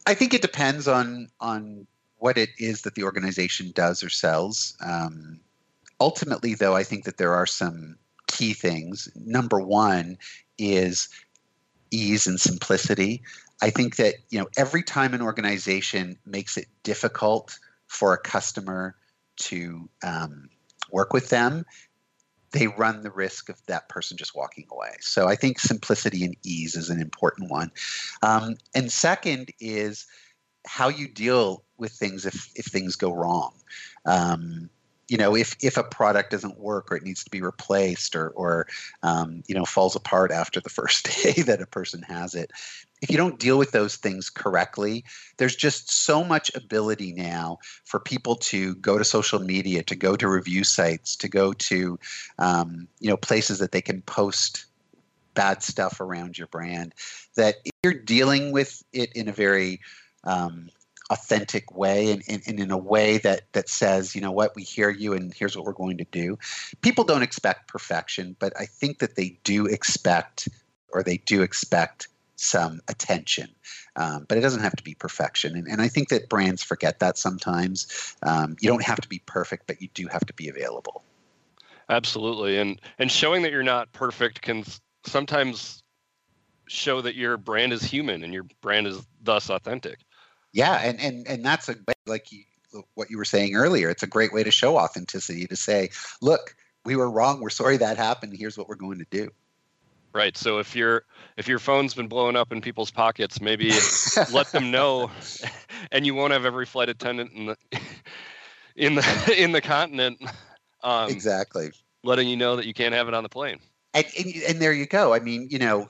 I 0.06 0.14
think 0.14 0.34
it 0.34 0.42
depends 0.42 0.88
on 0.88 1.28
on 1.40 1.86
what 2.18 2.36
it 2.36 2.50
is 2.58 2.82
that 2.82 2.94
the 2.94 3.04
organization 3.04 3.72
does 3.74 4.02
or 4.02 4.08
sells. 4.08 4.76
Um, 4.84 5.40
ultimately, 6.00 6.54
though, 6.54 6.76
I 6.76 6.82
think 6.82 7.04
that 7.04 7.16
there 7.16 7.34
are 7.34 7.46
some 7.46 7.96
key 8.26 8.52
things. 8.52 9.08
Number 9.14 9.60
one 9.60 10.18
is 10.58 11.08
ease 11.90 12.26
and 12.26 12.40
simplicity. 12.40 13.22
I 13.62 13.70
think 13.70 13.96
that 13.96 14.14
you 14.30 14.38
know 14.38 14.48
every 14.56 14.82
time 14.82 15.12
an 15.14 15.22
organization 15.22 16.18
makes 16.24 16.56
it 16.56 16.66
difficult 16.82 17.58
for 17.88 18.14
a 18.14 18.18
customer 18.18 18.96
to 19.36 19.88
um, 20.02 20.48
work 20.90 21.12
with 21.12 21.28
them, 21.28 21.64
they 22.52 22.66
run 22.66 23.02
the 23.02 23.10
risk 23.10 23.48
of 23.48 23.64
that 23.66 23.88
person 23.88 24.16
just 24.16 24.34
walking 24.34 24.66
away. 24.70 24.92
So 25.00 25.28
I 25.28 25.36
think 25.36 25.58
simplicity 25.58 26.24
and 26.24 26.36
ease 26.42 26.74
is 26.76 26.90
an 26.90 27.00
important 27.00 27.50
one. 27.50 27.70
Um, 28.22 28.56
and 28.74 28.90
second 28.90 29.50
is 29.60 30.06
how 30.66 30.88
you 30.88 31.08
deal 31.08 31.64
with 31.78 31.92
things 31.92 32.26
if, 32.26 32.50
if 32.56 32.66
things 32.66 32.96
go 32.96 33.12
wrong. 33.12 33.54
Um, 34.04 34.68
you 35.10 35.16
know, 35.16 35.34
if, 35.34 35.56
if 35.60 35.76
a 35.76 35.82
product 35.82 36.30
doesn't 36.30 36.60
work 36.60 36.90
or 36.90 36.96
it 36.96 37.02
needs 37.02 37.24
to 37.24 37.30
be 37.30 37.42
replaced 37.42 38.14
or, 38.14 38.28
or 38.30 38.68
um, 39.02 39.42
you 39.48 39.56
know, 39.56 39.64
falls 39.64 39.96
apart 39.96 40.30
after 40.30 40.60
the 40.60 40.70
first 40.78 41.22
day 41.22 41.42
that 41.42 41.60
a 41.60 41.66
person 41.66 42.02
has 42.02 42.36
it, 42.36 42.52
if 43.02 43.10
you 43.10 43.16
don't 43.16 43.40
deal 43.40 43.58
with 43.58 43.72
those 43.72 43.96
things 43.96 44.30
correctly, 44.30 45.04
there's 45.38 45.56
just 45.56 45.90
so 45.90 46.22
much 46.22 46.54
ability 46.54 47.12
now 47.12 47.58
for 47.84 47.98
people 47.98 48.36
to 48.36 48.76
go 48.76 48.98
to 48.98 49.04
social 49.04 49.40
media, 49.40 49.82
to 49.82 49.96
go 49.96 50.14
to 50.14 50.28
review 50.28 50.62
sites, 50.62 51.16
to 51.16 51.28
go 51.28 51.52
to 51.54 51.98
um, 52.38 52.86
you 53.00 53.10
know 53.10 53.16
places 53.16 53.58
that 53.58 53.72
they 53.72 53.82
can 53.82 54.02
post 54.02 54.66
bad 55.34 55.62
stuff 55.62 56.00
around 56.00 56.38
your 56.38 56.46
brand. 56.48 56.94
That 57.36 57.56
if 57.64 57.72
you're 57.82 57.94
dealing 57.94 58.52
with 58.52 58.84
it 58.92 59.10
in 59.14 59.28
a 59.28 59.32
very 59.32 59.80
um, 60.24 60.68
authentic 61.10 61.76
way 61.76 62.12
and, 62.12 62.22
and, 62.28 62.42
and, 62.46 62.60
in 62.60 62.70
a 62.70 62.78
way 62.78 63.18
that 63.18 63.52
that 63.52 63.68
says, 63.68 64.14
you 64.14 64.20
know 64.20 64.30
what, 64.32 64.54
we 64.54 64.62
hear 64.62 64.88
you 64.88 65.12
and 65.12 65.34
here's 65.34 65.56
what 65.56 65.66
we're 65.66 65.72
going 65.72 65.98
to 65.98 66.06
do. 66.10 66.38
People 66.80 67.04
don't 67.04 67.22
expect 67.22 67.68
perfection, 67.68 68.36
but 68.38 68.52
I 68.58 68.64
think 68.64 69.00
that 69.00 69.16
they 69.16 69.38
do 69.44 69.66
expect 69.66 70.48
or 70.92 71.02
they 71.02 71.18
do 71.18 71.42
expect 71.42 72.08
some 72.36 72.80
attention. 72.88 73.48
Um, 73.96 74.24
but 74.28 74.38
it 74.38 74.40
doesn't 74.40 74.62
have 74.62 74.76
to 74.76 74.84
be 74.84 74.94
perfection. 74.94 75.56
And, 75.56 75.66
and 75.66 75.82
I 75.82 75.88
think 75.88 76.08
that 76.08 76.28
brands 76.28 76.62
forget 76.62 77.00
that 77.00 77.18
sometimes. 77.18 78.16
Um, 78.22 78.56
you 78.60 78.68
don't 78.68 78.82
have 78.82 79.00
to 79.00 79.08
be 79.08 79.20
perfect, 79.26 79.66
but 79.66 79.82
you 79.82 79.88
do 79.94 80.06
have 80.06 80.24
to 80.26 80.32
be 80.32 80.48
available. 80.48 81.04
Absolutely. 81.88 82.58
And, 82.58 82.80
and 82.98 83.10
showing 83.10 83.42
that 83.42 83.52
you're 83.52 83.62
not 83.62 83.92
perfect 83.92 84.42
can 84.42 84.64
sometimes 85.04 85.82
show 86.68 87.00
that 87.00 87.16
your 87.16 87.36
brand 87.36 87.72
is 87.72 87.82
human 87.82 88.22
and 88.22 88.32
your 88.32 88.44
brand 88.62 88.86
is 88.86 89.04
thus 89.22 89.50
authentic. 89.50 89.98
Yeah. 90.52 90.80
And, 90.82 91.00
and, 91.00 91.26
and 91.28 91.44
that's 91.44 91.68
a, 91.68 91.76
like 92.06 92.32
you, 92.32 92.44
what 92.94 93.10
you 93.10 93.18
were 93.18 93.24
saying 93.24 93.54
earlier, 93.54 93.90
it's 93.90 94.02
a 94.02 94.06
great 94.06 94.32
way 94.32 94.42
to 94.44 94.50
show 94.50 94.78
authenticity 94.78 95.46
to 95.46 95.56
say, 95.56 95.90
look, 96.20 96.54
we 96.84 96.96
were 96.96 97.10
wrong. 97.10 97.40
We're 97.40 97.50
sorry 97.50 97.76
that 97.78 97.96
happened. 97.96 98.36
Here's 98.36 98.56
what 98.56 98.68
we're 98.68 98.76
going 98.76 98.98
to 98.98 99.06
do. 99.10 99.30
Right. 100.12 100.36
So 100.36 100.58
if 100.58 100.74
your 100.74 101.04
if 101.36 101.46
your 101.46 101.60
phone's 101.60 101.94
been 101.94 102.08
blowing 102.08 102.34
up 102.34 102.50
in 102.50 102.60
people's 102.60 102.90
pockets, 102.90 103.40
maybe 103.40 103.70
let 104.32 104.50
them 104.50 104.70
know, 104.70 105.10
and 105.92 106.04
you 106.04 106.14
won't 106.14 106.32
have 106.32 106.44
every 106.44 106.66
flight 106.66 106.88
attendant 106.88 107.30
in 107.32 107.46
the 107.46 107.56
in 108.76 108.96
the 108.96 109.34
in 109.36 109.52
the 109.52 109.60
continent. 109.60 110.20
Um, 110.82 111.10
exactly. 111.10 111.70
Letting 112.02 112.28
you 112.28 112.36
know 112.36 112.56
that 112.56 112.66
you 112.66 112.74
can't 112.74 112.94
have 112.94 113.06
it 113.06 113.14
on 113.14 113.22
the 113.22 113.28
plane. 113.28 113.60
And, 113.92 114.06
and, 114.18 114.34
and 114.48 114.62
there 114.62 114.72
you 114.72 114.86
go. 114.86 115.12
I 115.12 115.20
mean, 115.20 115.48
you 115.50 115.58
know, 115.58 115.88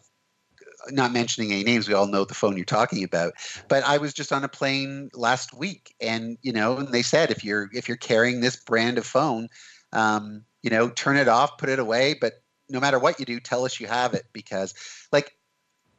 not 0.88 1.12
mentioning 1.12 1.52
any 1.52 1.64
names, 1.64 1.88
we 1.88 1.94
all 1.94 2.06
know 2.06 2.24
the 2.24 2.34
phone 2.34 2.56
you're 2.56 2.64
talking 2.64 3.04
about. 3.04 3.34
But 3.68 3.84
I 3.84 3.98
was 3.98 4.12
just 4.12 4.32
on 4.32 4.44
a 4.44 4.48
plane 4.48 5.10
last 5.14 5.54
week, 5.54 5.94
and 6.00 6.38
you 6.42 6.52
know, 6.52 6.76
and 6.76 6.88
they 6.88 7.02
said 7.02 7.30
if 7.30 7.44
you're 7.44 7.68
if 7.72 7.88
you're 7.88 7.96
carrying 7.96 8.40
this 8.40 8.56
brand 8.56 8.98
of 8.98 9.06
phone, 9.06 9.48
um, 9.92 10.44
you 10.62 10.70
know, 10.70 10.88
turn 10.90 11.16
it 11.16 11.28
off, 11.28 11.58
put 11.58 11.68
it 11.68 11.78
away, 11.78 12.16
but 12.20 12.42
no 12.68 12.80
matter 12.80 12.98
what 12.98 13.18
you 13.18 13.26
do, 13.26 13.40
tell 13.40 13.64
us 13.64 13.80
you 13.80 13.86
have 13.86 14.14
it 14.14 14.24
because 14.32 14.74
like 15.12 15.36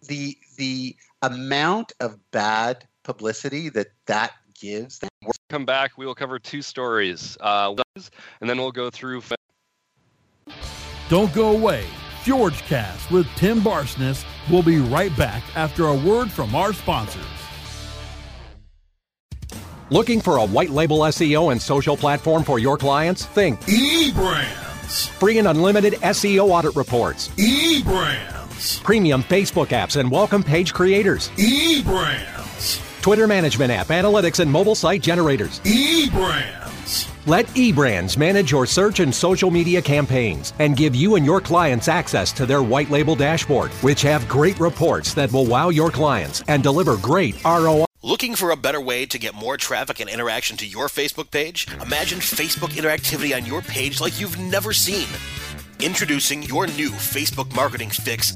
the 0.07 0.37
the 0.57 0.95
amount 1.21 1.93
of 1.99 2.17
bad 2.31 2.87
publicity 3.03 3.69
that 3.69 3.87
that 4.07 4.31
gives. 4.59 4.99
That 4.99 5.09
come 5.49 5.65
back. 5.65 5.97
We 5.97 6.05
will 6.05 6.15
cover 6.15 6.39
two 6.39 6.61
stories, 6.61 7.37
uh, 7.41 7.75
and 7.95 8.49
then 8.49 8.57
we'll 8.57 8.71
go 8.71 8.89
through. 8.89 9.21
Don't 11.09 11.33
go 11.33 11.51
away. 11.51 11.85
FjorgeCast 12.23 13.09
with 13.11 13.27
Tim 13.35 13.61
Barsness 13.61 14.25
will 14.51 14.61
be 14.61 14.77
right 14.77 15.15
back 15.17 15.41
after 15.55 15.87
a 15.87 15.95
word 15.95 16.31
from 16.31 16.53
our 16.53 16.71
sponsors. 16.71 17.25
Looking 19.89 20.21
for 20.21 20.37
a 20.37 20.45
white 20.45 20.69
label 20.69 20.99
SEO 20.99 21.51
and 21.51 21.59
social 21.61 21.97
platform 21.97 22.43
for 22.43 22.59
your 22.59 22.77
clients? 22.77 23.25
Think 23.25 23.59
eBrand 23.61 24.45
Free 25.19 25.39
and 25.39 25.47
unlimited 25.47 25.93
SEO 25.93 26.49
audit 26.49 26.75
reports. 26.75 27.29
eBrands. 27.29 28.83
Premium 28.83 29.23
Facebook 29.23 29.67
apps 29.69 29.99
and 29.99 30.11
welcome 30.11 30.43
page 30.43 30.73
creators. 30.73 31.29
eBrands. 31.37 33.01
Twitter 33.01 33.25
management 33.25 33.71
app, 33.71 33.87
analytics, 33.87 34.39
and 34.39 34.51
mobile 34.51 34.75
site 34.75 35.01
generators. 35.01 35.59
eBrands. 35.61 36.60
Let 37.27 37.45
eBrands 37.49 38.17
manage 38.17 38.51
your 38.51 38.65
search 38.65 38.99
and 38.99 39.13
social 39.13 39.51
media 39.51 39.79
campaigns 39.79 40.53
and 40.57 40.75
give 40.75 40.95
you 40.95 41.17
and 41.17 41.25
your 41.25 41.39
clients 41.39 41.87
access 41.87 42.31
to 42.31 42.47
their 42.47 42.63
white 42.63 42.89
label 42.89 43.15
dashboard, 43.15 43.69
which 43.83 44.01
have 44.01 44.27
great 44.27 44.59
reports 44.59 45.13
that 45.13 45.31
will 45.31 45.45
wow 45.45 45.69
your 45.69 45.91
clients 45.91 46.43
and 46.47 46.63
deliver 46.63 46.97
great 46.97 47.35
ROI. 47.43 47.85
Looking 48.01 48.33
for 48.33 48.49
a 48.49 48.55
better 48.55 48.81
way 48.81 49.05
to 49.05 49.19
get 49.19 49.35
more 49.35 49.55
traffic 49.55 49.99
and 49.99 50.09
interaction 50.09 50.57
to 50.57 50.65
your 50.65 50.87
Facebook 50.87 51.29
page? 51.29 51.67
Imagine 51.83 52.17
Facebook 52.17 52.69
interactivity 52.69 53.35
on 53.35 53.45
your 53.45 53.61
page 53.61 54.01
like 54.01 54.19
you've 54.19 54.39
never 54.39 54.73
seen. 54.73 55.07
Introducing 55.79 56.41
your 56.41 56.65
new 56.65 56.89
Facebook 56.89 57.55
marketing 57.55 57.91
fix 57.91 58.35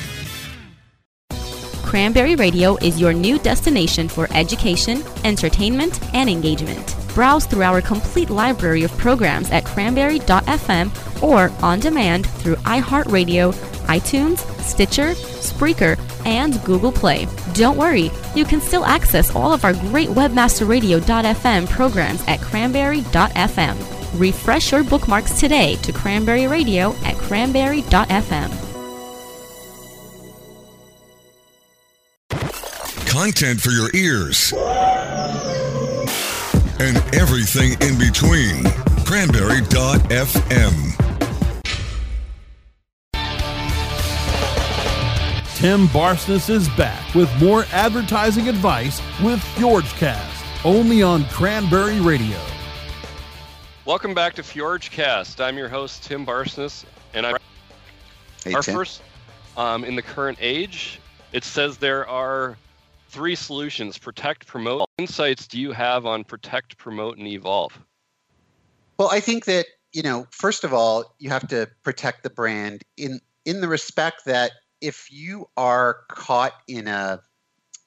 Cranberry 1.83 2.35
Radio 2.35 2.77
is 2.77 2.99
your 2.99 3.13
new 3.13 3.37
destination 3.39 4.07
for 4.07 4.27
education, 4.31 5.03
entertainment, 5.23 5.99
and 6.13 6.29
engagement. 6.29 6.95
Browse 7.13 7.45
through 7.45 7.63
our 7.63 7.81
complete 7.81 8.29
library 8.29 8.83
of 8.83 8.97
programs 8.97 9.51
at 9.51 9.65
cranberry.fm 9.65 11.21
or 11.21 11.51
on 11.63 11.79
demand 11.79 12.25
through 12.27 12.55
iHeartRadio, 12.57 13.53
iTunes, 13.87 14.39
Stitcher, 14.61 15.11
Spreaker, 15.11 15.99
and 16.25 16.63
Google 16.63 16.91
Play. 16.91 17.27
Don't 17.53 17.77
worry, 17.77 18.09
you 18.35 18.45
can 18.45 18.61
still 18.61 18.85
access 18.85 19.35
all 19.35 19.51
of 19.51 19.65
our 19.65 19.73
great 19.73 20.09
webmasterradio.fm 20.09 21.69
programs 21.69 22.23
at 22.27 22.39
cranberry.fm. 22.39 24.19
Refresh 24.19 24.71
your 24.71 24.83
bookmarks 24.83 25.39
today 25.39 25.75
to 25.77 25.91
Cranberry 25.91 26.47
Radio 26.47 26.93
at 27.03 27.17
cranberry.fm. 27.17 28.60
Content 33.21 33.61
for 33.61 33.69
your 33.69 33.91
ears. 33.93 34.51
And 36.79 36.97
everything 37.13 37.73
in 37.87 37.99
between. 37.99 38.63
Cranberry.fm. 39.05 40.71
Tim 45.55 45.87
Barsness 45.89 46.49
is 46.49 46.67
back 46.69 47.13
with 47.13 47.29
more 47.39 47.65
advertising 47.71 48.49
advice 48.49 48.99
with 49.21 49.39
FjordsCast, 49.53 50.65
only 50.65 51.03
on 51.03 51.25
Cranberry 51.25 51.99
Radio. 51.99 52.39
Welcome 53.85 54.15
back 54.15 54.33
to 54.33 54.41
FjordsCast. 54.41 55.39
I'm 55.39 55.59
your 55.59 55.69
host, 55.69 56.03
Tim 56.03 56.25
Barsness, 56.25 56.85
and 57.13 57.27
I. 57.27 57.37
Hey, 58.43 58.53
our 58.53 58.63
Tim. 58.63 58.73
first, 58.73 59.03
um, 59.57 59.83
in 59.83 59.95
the 59.95 60.01
current 60.01 60.39
age, 60.41 60.99
it 61.33 61.43
says 61.43 61.77
there 61.77 62.09
are 62.09 62.57
three 63.11 63.35
solutions 63.35 63.97
protect, 63.97 64.47
promote. 64.47 64.87
Insights 64.97 65.47
do 65.47 65.59
you 65.59 65.73
have 65.73 66.05
on 66.05 66.23
protect, 66.23 66.77
promote, 66.77 67.17
and 67.17 67.27
evolve? 67.27 67.77
Well, 68.97 69.09
I 69.11 69.19
think 69.19 69.45
that 69.45 69.65
you 69.91 70.03
know, 70.03 70.25
first 70.31 70.63
of 70.63 70.73
all, 70.73 71.15
you 71.19 71.29
have 71.29 71.47
to 71.49 71.69
protect 71.83 72.23
the 72.23 72.29
brand 72.29 72.83
in 72.97 73.19
in 73.45 73.61
the 73.61 73.67
respect 73.67 74.25
that 74.25 74.51
if 74.79 75.11
you 75.11 75.47
are 75.57 75.99
caught 76.09 76.53
in 76.67 76.87
a, 76.87 77.19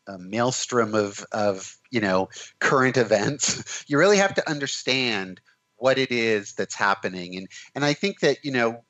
a 0.07 0.19
maelstrom 0.19 0.95
of 0.95 1.25
of 1.33 1.79
you 1.91 2.01
know 2.01 2.29
current 2.61 2.97
events, 2.97 3.85
you 3.89 3.99
really 3.99 4.19
have 4.19 4.35
to 4.35 4.49
understand 4.49 5.41
what 5.77 5.99
it 5.99 6.13
is 6.13 6.53
that's 6.53 6.75
happening, 6.75 7.37
and 7.37 7.49
and 7.75 7.85
I 7.85 7.95
think 7.95 8.21
that 8.21 8.45
you 8.45 8.53
know 8.53 8.85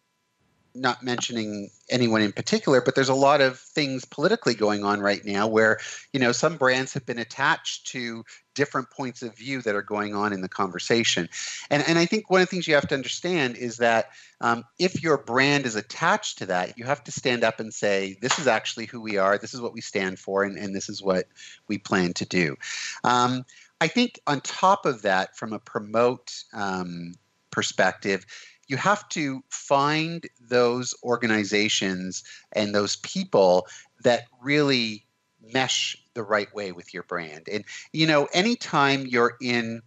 not 0.74 1.02
mentioning 1.02 1.70
anyone 1.88 2.20
in 2.20 2.32
particular, 2.32 2.80
but 2.80 2.94
there's 2.94 3.08
a 3.08 3.14
lot 3.14 3.40
of 3.40 3.58
things 3.58 4.04
politically 4.04 4.54
going 4.54 4.84
on 4.84 5.00
right 5.00 5.24
now 5.24 5.46
where, 5.46 5.78
you 6.12 6.18
know, 6.18 6.32
some 6.32 6.56
brands 6.56 6.92
have 6.92 7.06
been 7.06 7.18
attached 7.18 7.86
to 7.86 8.24
different 8.54 8.90
points 8.90 9.22
of 9.22 9.36
view 9.36 9.62
that 9.62 9.74
are 9.74 9.82
going 9.82 10.14
on 10.14 10.32
in 10.32 10.40
the 10.40 10.48
conversation. 10.48 11.28
And, 11.70 11.84
and 11.86 11.98
I 11.98 12.06
think 12.06 12.28
one 12.28 12.40
of 12.40 12.48
the 12.48 12.50
things 12.50 12.66
you 12.66 12.74
have 12.74 12.88
to 12.88 12.94
understand 12.94 13.56
is 13.56 13.76
that 13.76 14.10
um, 14.40 14.64
if 14.78 15.02
your 15.02 15.18
brand 15.18 15.64
is 15.64 15.76
attached 15.76 16.38
to 16.38 16.46
that, 16.46 16.76
you 16.76 16.84
have 16.84 17.04
to 17.04 17.12
stand 17.12 17.44
up 17.44 17.60
and 17.60 17.72
say, 17.72 18.16
this 18.20 18.38
is 18.38 18.46
actually 18.46 18.86
who 18.86 19.00
we 19.00 19.16
are, 19.16 19.38
this 19.38 19.54
is 19.54 19.60
what 19.60 19.74
we 19.74 19.80
stand 19.80 20.18
for, 20.18 20.42
and, 20.42 20.58
and 20.58 20.74
this 20.74 20.88
is 20.88 21.02
what 21.02 21.26
we 21.68 21.78
plan 21.78 22.12
to 22.14 22.26
do. 22.26 22.56
Um, 23.04 23.44
I 23.80 23.88
think 23.88 24.20
on 24.26 24.40
top 24.40 24.86
of 24.86 25.02
that, 25.02 25.36
from 25.36 25.52
a 25.52 25.58
promote 25.58 26.32
um, 26.52 27.14
perspective, 27.50 28.26
you 28.68 28.76
have 28.76 29.08
to 29.10 29.42
find 29.50 30.24
those 30.40 30.94
organizations 31.02 32.24
and 32.52 32.74
those 32.74 32.96
people 32.96 33.66
that 34.02 34.24
really 34.42 35.04
mesh 35.52 35.96
the 36.14 36.22
right 36.22 36.52
way 36.54 36.72
with 36.72 36.94
your 36.94 37.02
brand. 37.02 37.48
And 37.50 37.64
you 37.92 38.06
know, 38.06 38.28
anytime 38.32 39.06
you're 39.06 39.36
in 39.40 39.82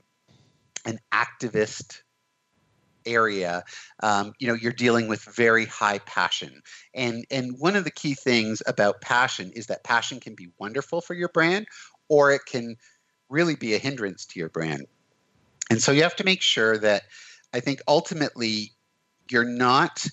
an 0.86 1.00
activist 1.12 2.02
area, 3.06 3.64
um, 4.04 4.34
you 4.38 4.48
know, 4.48 4.54
you're 4.54 4.72
dealing 4.72 5.08
with 5.08 5.24
very 5.24 5.66
high 5.66 6.00
passion. 6.00 6.62
And 6.94 7.26
and 7.32 7.58
one 7.58 7.76
of 7.76 7.84
the 7.84 7.92
key 7.92 8.14
things 8.14 8.62
about 8.68 9.02
passion 9.02 9.52
is 9.56 9.68
that 9.68 9.84
passion 9.84 10.20
can 10.20 10.36
be 10.36 10.50
wonderful 10.60 11.02
for 11.02 11.14
your 11.14 11.30
brand, 11.30 11.68
or 12.10 12.32
it 12.32 12.42
can 12.46 12.76
really 13.30 13.56
be 13.56 13.74
a 13.74 13.80
hindrance 13.80 14.26
to 14.28 14.40
your 14.40 14.50
brand. 14.50 14.86
And 15.70 15.82
so 15.82 15.92
you 15.92 16.04
have 16.04 16.16
to 16.18 16.24
make 16.24 16.42
sure 16.42 16.78
that 16.78 17.04
I 17.54 17.60
think 17.60 17.82
ultimately 17.88 18.72
you're 19.30 19.44
not 19.44 20.06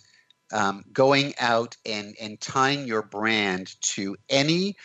um, 0.52 0.84
going 0.92 1.34
out 1.38 1.76
and, 1.84 2.14
and 2.20 2.40
tying 2.40 2.86
your 2.86 3.02
brand 3.02 3.74
to 3.80 4.16
any 4.28 4.76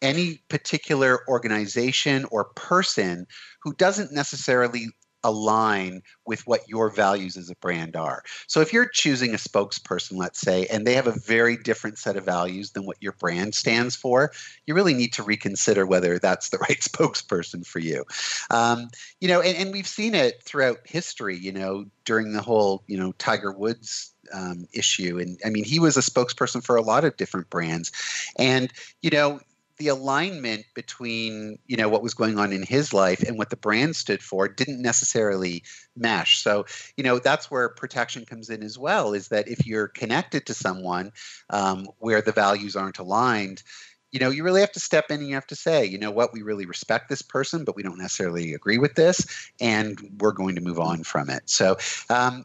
any 0.00 0.42
particular 0.48 1.20
organization 1.28 2.26
or 2.32 2.46
person 2.56 3.24
who 3.62 3.72
doesn't 3.74 4.12
necessarily 4.12 4.88
align 5.24 6.02
with 6.26 6.46
what 6.46 6.68
your 6.68 6.90
values 6.90 7.36
as 7.36 7.50
a 7.50 7.56
brand 7.56 7.96
are. 7.96 8.22
So 8.46 8.60
if 8.60 8.72
you're 8.72 8.88
choosing 8.88 9.34
a 9.34 9.38
spokesperson, 9.38 10.16
let's 10.16 10.40
say, 10.40 10.66
and 10.66 10.86
they 10.86 10.94
have 10.94 11.06
a 11.06 11.18
very 11.18 11.56
different 11.56 11.98
set 11.98 12.16
of 12.16 12.24
values 12.24 12.70
than 12.70 12.86
what 12.86 12.96
your 13.00 13.12
brand 13.12 13.54
stands 13.54 13.96
for, 13.96 14.32
you 14.66 14.74
really 14.74 14.94
need 14.94 15.12
to 15.14 15.22
reconsider 15.22 15.86
whether 15.86 16.18
that's 16.18 16.50
the 16.50 16.58
right 16.68 16.80
spokesperson 16.80 17.66
for 17.66 17.78
you. 17.78 18.04
Um, 18.50 18.88
you 19.20 19.28
know, 19.28 19.40
and, 19.40 19.56
and 19.56 19.72
we've 19.72 19.86
seen 19.86 20.14
it 20.14 20.42
throughout 20.42 20.78
history, 20.84 21.36
you 21.36 21.52
know, 21.52 21.86
during 22.04 22.32
the 22.32 22.42
whole, 22.42 22.82
you 22.86 22.98
know, 22.98 23.12
Tiger 23.12 23.52
Woods 23.52 24.12
um, 24.32 24.66
issue. 24.72 25.18
And 25.18 25.38
I 25.44 25.50
mean, 25.50 25.64
he 25.64 25.78
was 25.78 25.96
a 25.96 26.00
spokesperson 26.00 26.62
for 26.62 26.76
a 26.76 26.82
lot 26.82 27.04
of 27.04 27.16
different 27.16 27.50
brands. 27.50 27.92
And, 28.38 28.72
you 29.02 29.10
know, 29.10 29.40
the 29.82 29.88
alignment 29.88 30.64
between 30.74 31.58
you 31.66 31.76
know 31.76 31.88
what 31.88 32.04
was 32.04 32.14
going 32.14 32.38
on 32.38 32.52
in 32.52 32.62
his 32.62 32.92
life 32.92 33.20
and 33.24 33.36
what 33.36 33.50
the 33.50 33.56
brand 33.56 33.96
stood 33.96 34.22
for 34.22 34.46
didn't 34.46 34.80
necessarily 34.80 35.64
mesh. 35.96 36.40
So 36.40 36.66
you 36.96 37.02
know 37.02 37.18
that's 37.18 37.50
where 37.50 37.68
protection 37.68 38.24
comes 38.24 38.48
in 38.48 38.62
as 38.62 38.78
well 38.78 39.12
is 39.12 39.28
that 39.28 39.48
if 39.48 39.66
you're 39.66 39.88
connected 39.88 40.46
to 40.46 40.54
someone 40.54 41.10
um, 41.50 41.88
where 41.98 42.22
the 42.22 42.30
values 42.30 42.76
aren't 42.76 43.00
aligned 43.00 43.64
you 44.12 44.20
know 44.20 44.30
you 44.30 44.44
really 44.44 44.60
have 44.60 44.70
to 44.72 44.80
step 44.80 45.06
in 45.10 45.18
and 45.18 45.28
you 45.28 45.34
have 45.34 45.46
to 45.48 45.56
say 45.56 45.84
you 45.84 45.98
know 45.98 46.12
what? 46.12 46.32
We 46.32 46.42
really 46.42 46.66
respect 46.66 47.08
this 47.08 47.22
person 47.22 47.64
but 47.64 47.74
we 47.74 47.82
don't 47.82 47.98
necessarily 47.98 48.54
agree 48.54 48.78
with 48.78 48.94
this 48.94 49.50
and 49.60 49.98
we're 50.20 50.32
going 50.32 50.54
to 50.54 50.60
move 50.60 50.78
on 50.78 51.02
from 51.02 51.28
it. 51.28 51.50
So 51.50 51.76
um, 52.08 52.44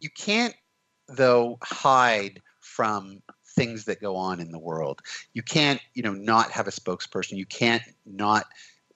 you 0.00 0.08
can't 0.08 0.54
though 1.08 1.58
hide 1.62 2.40
from 2.60 3.20
things 3.56 3.84
that 3.86 4.00
go 4.00 4.16
on 4.16 4.40
in 4.40 4.52
the 4.52 4.58
world. 4.58 5.02
You 5.32 5.42
can't, 5.42 5.80
you 5.94 6.02
know, 6.02 6.12
not 6.12 6.50
have 6.52 6.68
a 6.68 6.70
spokesperson. 6.70 7.32
You 7.32 7.46
can't 7.46 7.82
not, 8.04 8.46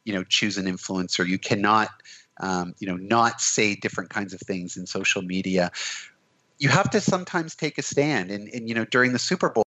you 0.05 0.13
know, 0.13 0.25
choose 0.25 0.59
an 0.59 0.67
influencer. 0.67 1.27
You 1.27 1.39
cannot, 1.39 1.89
um, 2.41 2.75
you 2.79 2.87
know, 2.87 2.97
not 2.97 3.41
say 3.41 3.75
different 3.75 4.11
kinds 4.11 4.33
of 4.33 4.41
things 4.41 4.77
in 4.77 4.87
social 4.87 5.23
media. 5.23 5.73
You 6.59 6.69
have 6.69 6.91
to 6.91 7.01
sometimes 7.01 7.57
take 7.57 7.79
a 7.79 7.83
stand. 7.83 8.31
And, 8.31 8.49
and 8.49 8.69
you 8.69 8.75
know, 8.75 8.85
during 8.85 9.13
the 9.13 9.19
Super 9.19 9.49
Bowl, 9.49 9.65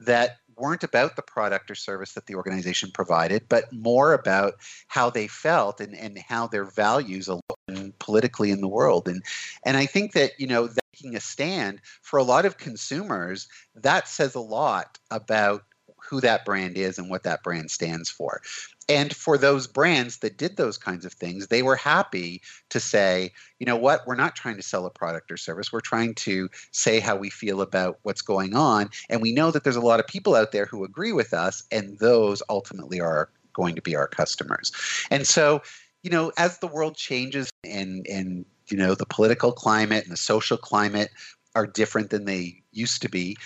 that 0.00 0.38
weren't 0.56 0.82
about 0.82 1.16
the 1.16 1.22
product 1.22 1.70
or 1.70 1.74
service 1.74 2.14
that 2.14 2.26
the 2.26 2.34
organization 2.34 2.90
provided, 2.90 3.44
but 3.48 3.70
more 3.72 4.14
about 4.14 4.54
how 4.88 5.10
they 5.10 5.26
felt 5.26 5.80
and, 5.80 5.94
and 5.94 6.18
how 6.18 6.46
their 6.46 6.64
values 6.64 7.28
align 7.28 7.92
politically 7.98 8.50
in 8.50 8.60
the 8.60 8.68
world. 8.68 9.08
And 9.08 9.22
and 9.64 9.76
I 9.76 9.86
think 9.86 10.12
that 10.12 10.32
you 10.38 10.46
know 10.46 10.68
taking 10.96 11.16
a 11.16 11.20
stand 11.20 11.80
for 12.02 12.18
a 12.18 12.24
lot 12.24 12.46
of 12.46 12.58
consumers, 12.58 13.48
that 13.74 14.08
says 14.08 14.34
a 14.34 14.40
lot 14.40 14.98
about 15.10 15.64
who 15.98 16.20
that 16.20 16.44
brand 16.44 16.76
is 16.76 16.98
and 16.98 17.10
what 17.10 17.24
that 17.24 17.42
brand 17.42 17.70
stands 17.70 18.08
for. 18.08 18.40
And 18.88 19.14
for 19.14 19.36
those 19.36 19.66
brands 19.66 20.18
that 20.18 20.38
did 20.38 20.56
those 20.56 20.78
kinds 20.78 21.04
of 21.04 21.12
things, 21.12 21.48
they 21.48 21.62
were 21.62 21.74
happy 21.74 22.42
to 22.70 22.78
say, 22.78 23.32
you 23.58 23.66
know 23.66 23.76
what, 23.76 24.06
we're 24.06 24.14
not 24.14 24.36
trying 24.36 24.56
to 24.56 24.62
sell 24.62 24.86
a 24.86 24.90
product 24.90 25.32
or 25.32 25.36
service. 25.36 25.72
We're 25.72 25.80
trying 25.80 26.14
to 26.14 26.48
say 26.70 27.00
how 27.00 27.16
we 27.16 27.28
feel 27.28 27.60
about 27.60 27.98
what's 28.02 28.22
going 28.22 28.54
on. 28.54 28.90
And 29.10 29.20
we 29.20 29.32
know 29.32 29.50
that 29.50 29.64
there's 29.64 29.74
a 29.74 29.80
lot 29.80 29.98
of 29.98 30.06
people 30.06 30.36
out 30.36 30.52
there 30.52 30.66
who 30.66 30.84
agree 30.84 31.12
with 31.12 31.34
us, 31.34 31.64
and 31.72 31.98
those 31.98 32.42
ultimately 32.48 33.00
are 33.00 33.28
going 33.52 33.74
to 33.74 33.82
be 33.82 33.96
our 33.96 34.06
customers. 34.06 34.70
And 35.10 35.26
so, 35.26 35.62
you 36.04 36.10
know, 36.10 36.30
as 36.36 36.58
the 36.58 36.68
world 36.68 36.94
changes 36.96 37.50
and 37.64 38.06
and 38.06 38.44
you 38.68 38.76
know 38.76 38.94
the 38.94 39.06
political 39.06 39.52
climate 39.52 40.04
and 40.04 40.12
the 40.12 40.16
social 40.16 40.56
climate 40.56 41.10
are 41.56 41.66
different 41.66 42.10
than 42.10 42.26
they 42.26 42.62
used 42.72 43.00
to 43.02 43.08
be. 43.08 43.36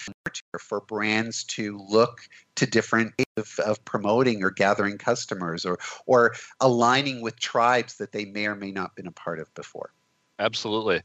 For 0.58 0.80
brands 0.80 1.44
to 1.44 1.78
look 1.88 2.22
to 2.56 2.66
different 2.66 3.14
of, 3.36 3.58
of 3.60 3.82
promoting 3.84 4.42
or 4.42 4.50
gathering 4.50 4.98
customers 4.98 5.64
or 5.64 5.78
or 6.06 6.34
aligning 6.60 7.22
with 7.22 7.38
tribes 7.38 7.96
that 7.98 8.12
they 8.12 8.24
may 8.26 8.46
or 8.46 8.56
may 8.56 8.72
not 8.72 8.96
been 8.96 9.06
a 9.06 9.12
part 9.12 9.38
of 9.38 9.52
before. 9.54 9.92
Absolutely. 10.40 11.02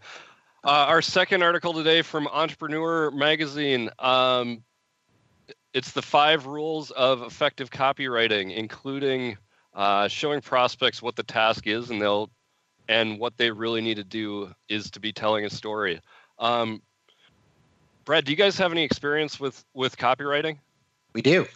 Uh, 0.63 0.85
our 0.87 1.01
second 1.01 1.43
article 1.43 1.73
today 1.73 2.01
from 2.01 2.27
entrepreneur 2.27 3.11
magazine. 3.11 3.89
Um, 3.99 4.63
it's 5.73 5.91
the 5.91 6.01
five 6.01 6.47
rules 6.47 6.89
of 6.91 7.21
effective 7.21 7.69
copywriting 7.69 8.55
including 8.55 9.37
uh, 9.75 10.07
showing 10.07 10.41
prospects 10.41 11.01
what 11.01 11.15
the 11.15 11.23
task 11.23 11.67
is 11.67 11.91
and 11.91 12.01
they'll 12.01 12.31
and 12.87 13.19
what 13.19 13.37
they 13.37 13.51
really 13.51 13.81
need 13.81 13.95
to 13.95 14.03
do 14.03 14.53
is 14.69 14.91
to 14.91 14.99
be 14.99 15.11
telling 15.11 15.45
a 15.45 15.49
story 15.49 15.99
um, 16.39 16.81
Brad, 18.05 18.25
do 18.25 18.31
you 18.31 18.37
guys 18.37 18.57
have 18.57 18.71
any 18.71 18.83
experience 18.83 19.39
with 19.39 19.65
with 19.73 19.97
copywriting? 19.97 20.59
We 21.13 21.21
do. 21.21 21.47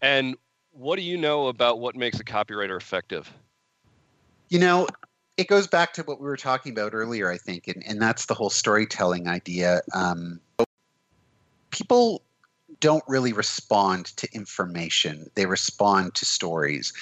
And 0.00 0.36
what 0.70 0.96
do 0.96 1.02
you 1.02 1.18
know 1.18 1.48
about 1.48 1.80
what 1.80 1.96
makes 1.96 2.20
a 2.20 2.24
copywriter 2.24 2.76
effective? 2.76 3.30
You 4.48 4.60
know, 4.60 4.86
it 5.36 5.48
goes 5.48 5.66
back 5.66 5.92
to 5.94 6.02
what 6.02 6.20
we 6.20 6.26
were 6.26 6.36
talking 6.36 6.72
about 6.72 6.94
earlier, 6.94 7.30
I 7.30 7.36
think, 7.36 7.66
and, 7.66 7.82
and 7.86 8.00
that's 8.00 8.26
the 8.26 8.34
whole 8.34 8.50
storytelling 8.50 9.28
idea. 9.28 9.80
Um, 9.92 10.40
people 11.70 12.22
don't 12.78 13.04
really 13.08 13.32
respond 13.32 14.06
to 14.16 14.28
information. 14.32 15.30
They 15.34 15.46
respond 15.46 16.14
to 16.14 16.24
stories. 16.24 16.92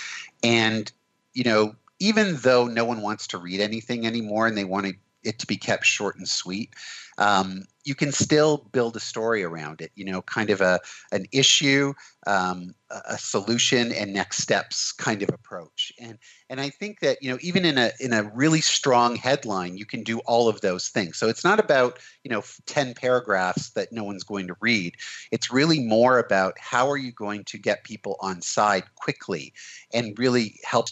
And, 0.43 0.91
you 1.35 1.45
know, 1.45 1.75
even 2.01 2.37
though 2.37 2.67
no 2.67 2.85
one 2.85 3.03
wants 3.03 3.27
to 3.29 3.39
read 3.39 3.61
anything 3.61 4.07
anymore 4.07 4.47
and 4.47 4.57
they 4.57 4.65
want 4.65 4.95
it 5.23 5.39
to 5.39 5.47
be 5.47 5.57
kept 5.57 5.85
short 5.85 6.17
and 6.17 6.29
sweet, 6.29 6.75
um, 7.19 7.65
you 7.89 7.95
can 7.95 8.13
still 8.13 8.69
build 8.71 8.95
a 8.97 9.01
story 9.01 9.43
around 9.43 9.81
it. 9.81 9.91
You 9.95 10.05
know, 10.05 10.21
kind 10.21 10.51
of 10.51 10.61
a 10.61 10.79
an 11.11 11.25
issue, 11.33 11.95
um, 12.27 12.75
a 12.91 13.17
solution, 13.17 13.93
and 13.93 14.13
next 14.13 14.43
steps 14.43 14.93
kind 14.93 15.23
of 15.23 15.31
approach. 15.31 15.91
And 15.99 16.19
and 16.51 16.61
I 16.61 16.69
think 16.69 17.01
that 17.01 17.17
you 17.23 17.31
know 17.31 17.39
even 17.41 17.65
in 17.65 17.79
a 17.79 17.91
in 17.99 18.13
a 18.13 18.25
really 18.35 18.61
strong 18.61 19.17
headline, 19.17 19.79
you 19.79 19.87
can 19.87 20.03
do 20.03 20.19
all 20.21 20.49
of 20.49 20.61
those 20.61 20.89
things. 20.89 21.17
So 21.17 21.31
it's 21.31 21.45
not 21.45 21.59
about 21.59 21.99
you 22.25 22.31
know 22.31 22.45
ten 22.67 22.93
paragraphs 22.93 23.71
that 23.71 23.91
no 23.91 24.05
one's 24.05 24.23
going 24.23 24.49
to 24.49 24.57
read. 24.61 24.95
It's 25.33 25.51
really 25.51 25.81
more 25.81 26.19
about 26.19 26.59
how 26.59 26.91
are 26.91 26.99
you 26.99 27.13
going 27.13 27.45
to 27.45 27.59
get 27.59 27.85
people 27.85 28.17
on 28.21 28.43
side 28.43 28.85
quickly 28.97 29.55
and 29.95 30.19
really 30.19 30.61
help 30.63 30.89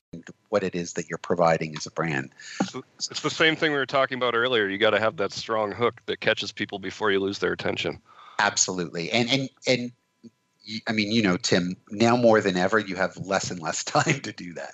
what 0.49 0.63
it 0.63 0.75
is 0.75 0.95
that 0.95 1.09
you're 1.09 1.19
providing 1.19 1.77
as 1.77 1.87
a 1.87 1.91
brand. 1.91 2.31
It's 2.99 3.21
the 3.21 3.31
same 3.31 3.57
thing 3.57 3.73
we 3.73 3.79
were 3.79 3.85
talking 3.85 4.17
about 4.17 4.35
earlier. 4.35 4.69
You 4.69 4.79
got 4.79 4.91
to 4.91 5.01
have 5.01 5.17
that 5.19 5.33
strong 5.33 5.73
hook 5.73 6.01
that 6.07 6.21
catches 6.21 6.53
people 6.53 6.79
before 6.87 7.11
you 7.11 7.19
lose 7.19 7.41
their 7.41 7.53
attention. 7.53 8.01
Absolutely, 8.39 9.11
and 9.11 9.29
and 9.29 9.51
and 9.67 9.93
I 10.89 10.93
mean, 10.93 11.11
you 11.11 11.21
know, 11.21 11.37
Tim, 11.37 11.77
now 11.91 12.17
more 12.17 12.41
than 12.41 12.57
ever, 12.57 12.79
you 12.79 12.95
have 12.95 13.17
less 13.17 13.51
and 13.51 13.61
less 13.61 13.83
time 13.97 14.21
to 14.21 14.33
do 14.33 14.53
that. 14.55 14.71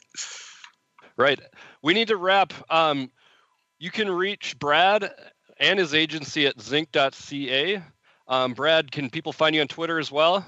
Right. 1.16 1.40
We 1.83 1.94
need 1.94 2.09
to 2.09 2.16
wrap. 2.16 2.53
Um, 2.70 3.11
you 3.79 3.90
can 3.90 4.11
reach 4.11 4.59
Brad 4.59 5.11
and 5.59 5.79
his 5.79 5.94
agency 5.94 6.46
at 6.46 6.59
zync.ca. 6.59 7.83
Um, 8.29 8.53
Brad, 8.53 8.92
can 8.92 9.09
people 9.09 9.33
find 9.33 9.55
you 9.55 9.62
on 9.62 9.68
Twitter 9.68 9.98
as 9.98 10.12
well? 10.12 10.44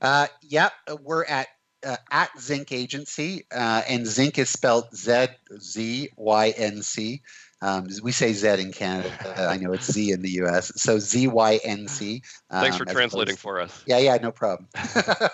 Uh, 0.00 0.26
yeah, 0.42 0.70
we're 1.02 1.24
at 1.24 1.48
uh, 1.84 1.96
at 2.10 2.30
Zync 2.36 2.72
Agency, 2.72 3.44
uh, 3.52 3.82
and 3.88 4.04
Zync 4.04 4.38
is 4.38 4.50
spelled 4.50 4.94
Z 4.94 5.26
Z 5.58 6.10
Y 6.16 6.54
N 6.56 6.82
C. 6.82 7.22
Um, 7.60 7.88
we 8.02 8.12
say 8.12 8.32
Z 8.32 8.60
in 8.60 8.72
Canada. 8.72 9.48
I 9.48 9.56
know 9.56 9.72
it's 9.72 9.90
Z 9.90 10.12
in 10.12 10.22
the 10.22 10.30
U.S. 10.30 10.72
So 10.76 10.98
Z 10.98 11.28
Y 11.28 11.60
N 11.64 11.88
C. 11.88 12.22
Um, 12.50 12.62
Thanks 12.62 12.76
for 12.76 12.84
translating 12.84 13.36
for 13.36 13.60
us. 13.60 13.82
Yeah, 13.86 13.98
yeah, 13.98 14.16
no 14.16 14.30
problem. 14.30 14.68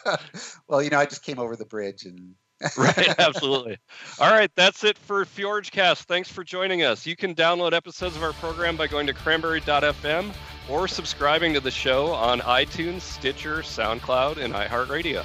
well, 0.69 0.83
you 0.83 0.91
know, 0.91 0.99
I 0.99 1.07
just 1.07 1.23
came 1.23 1.39
over 1.39 1.57
the 1.57 1.67
bridge 1.67 2.05
and. 2.05 2.35
right, 2.79 3.15
absolutely. 3.19 3.77
All 4.21 4.31
right, 4.31 4.51
that's 4.55 4.85
it 4.85 4.97
for 4.97 5.25
FjorgeCast. 5.25 6.05
Thanks 6.05 6.31
for 6.31 6.45
joining 6.45 6.83
us. 6.83 7.05
You 7.05 7.17
can 7.17 7.35
download 7.35 7.75
episodes 7.75 8.17
of 8.17 8.23
our 8.23 8.33
program 8.35 8.77
by 8.77 8.87
going 8.87 9.07
to 9.09 9.13
cranberry.fm 9.13 10.33
or 10.71 10.89
subscribing 10.89 11.53
to 11.55 11.61
the 11.61 11.73
show 11.73 12.13
on 12.13 12.41
iTunes, 12.41 13.03
Stitcher, 13.03 13.59
SoundCloud, 13.59 14.39
and 14.39 14.55
iHeartRadio. 14.55 15.25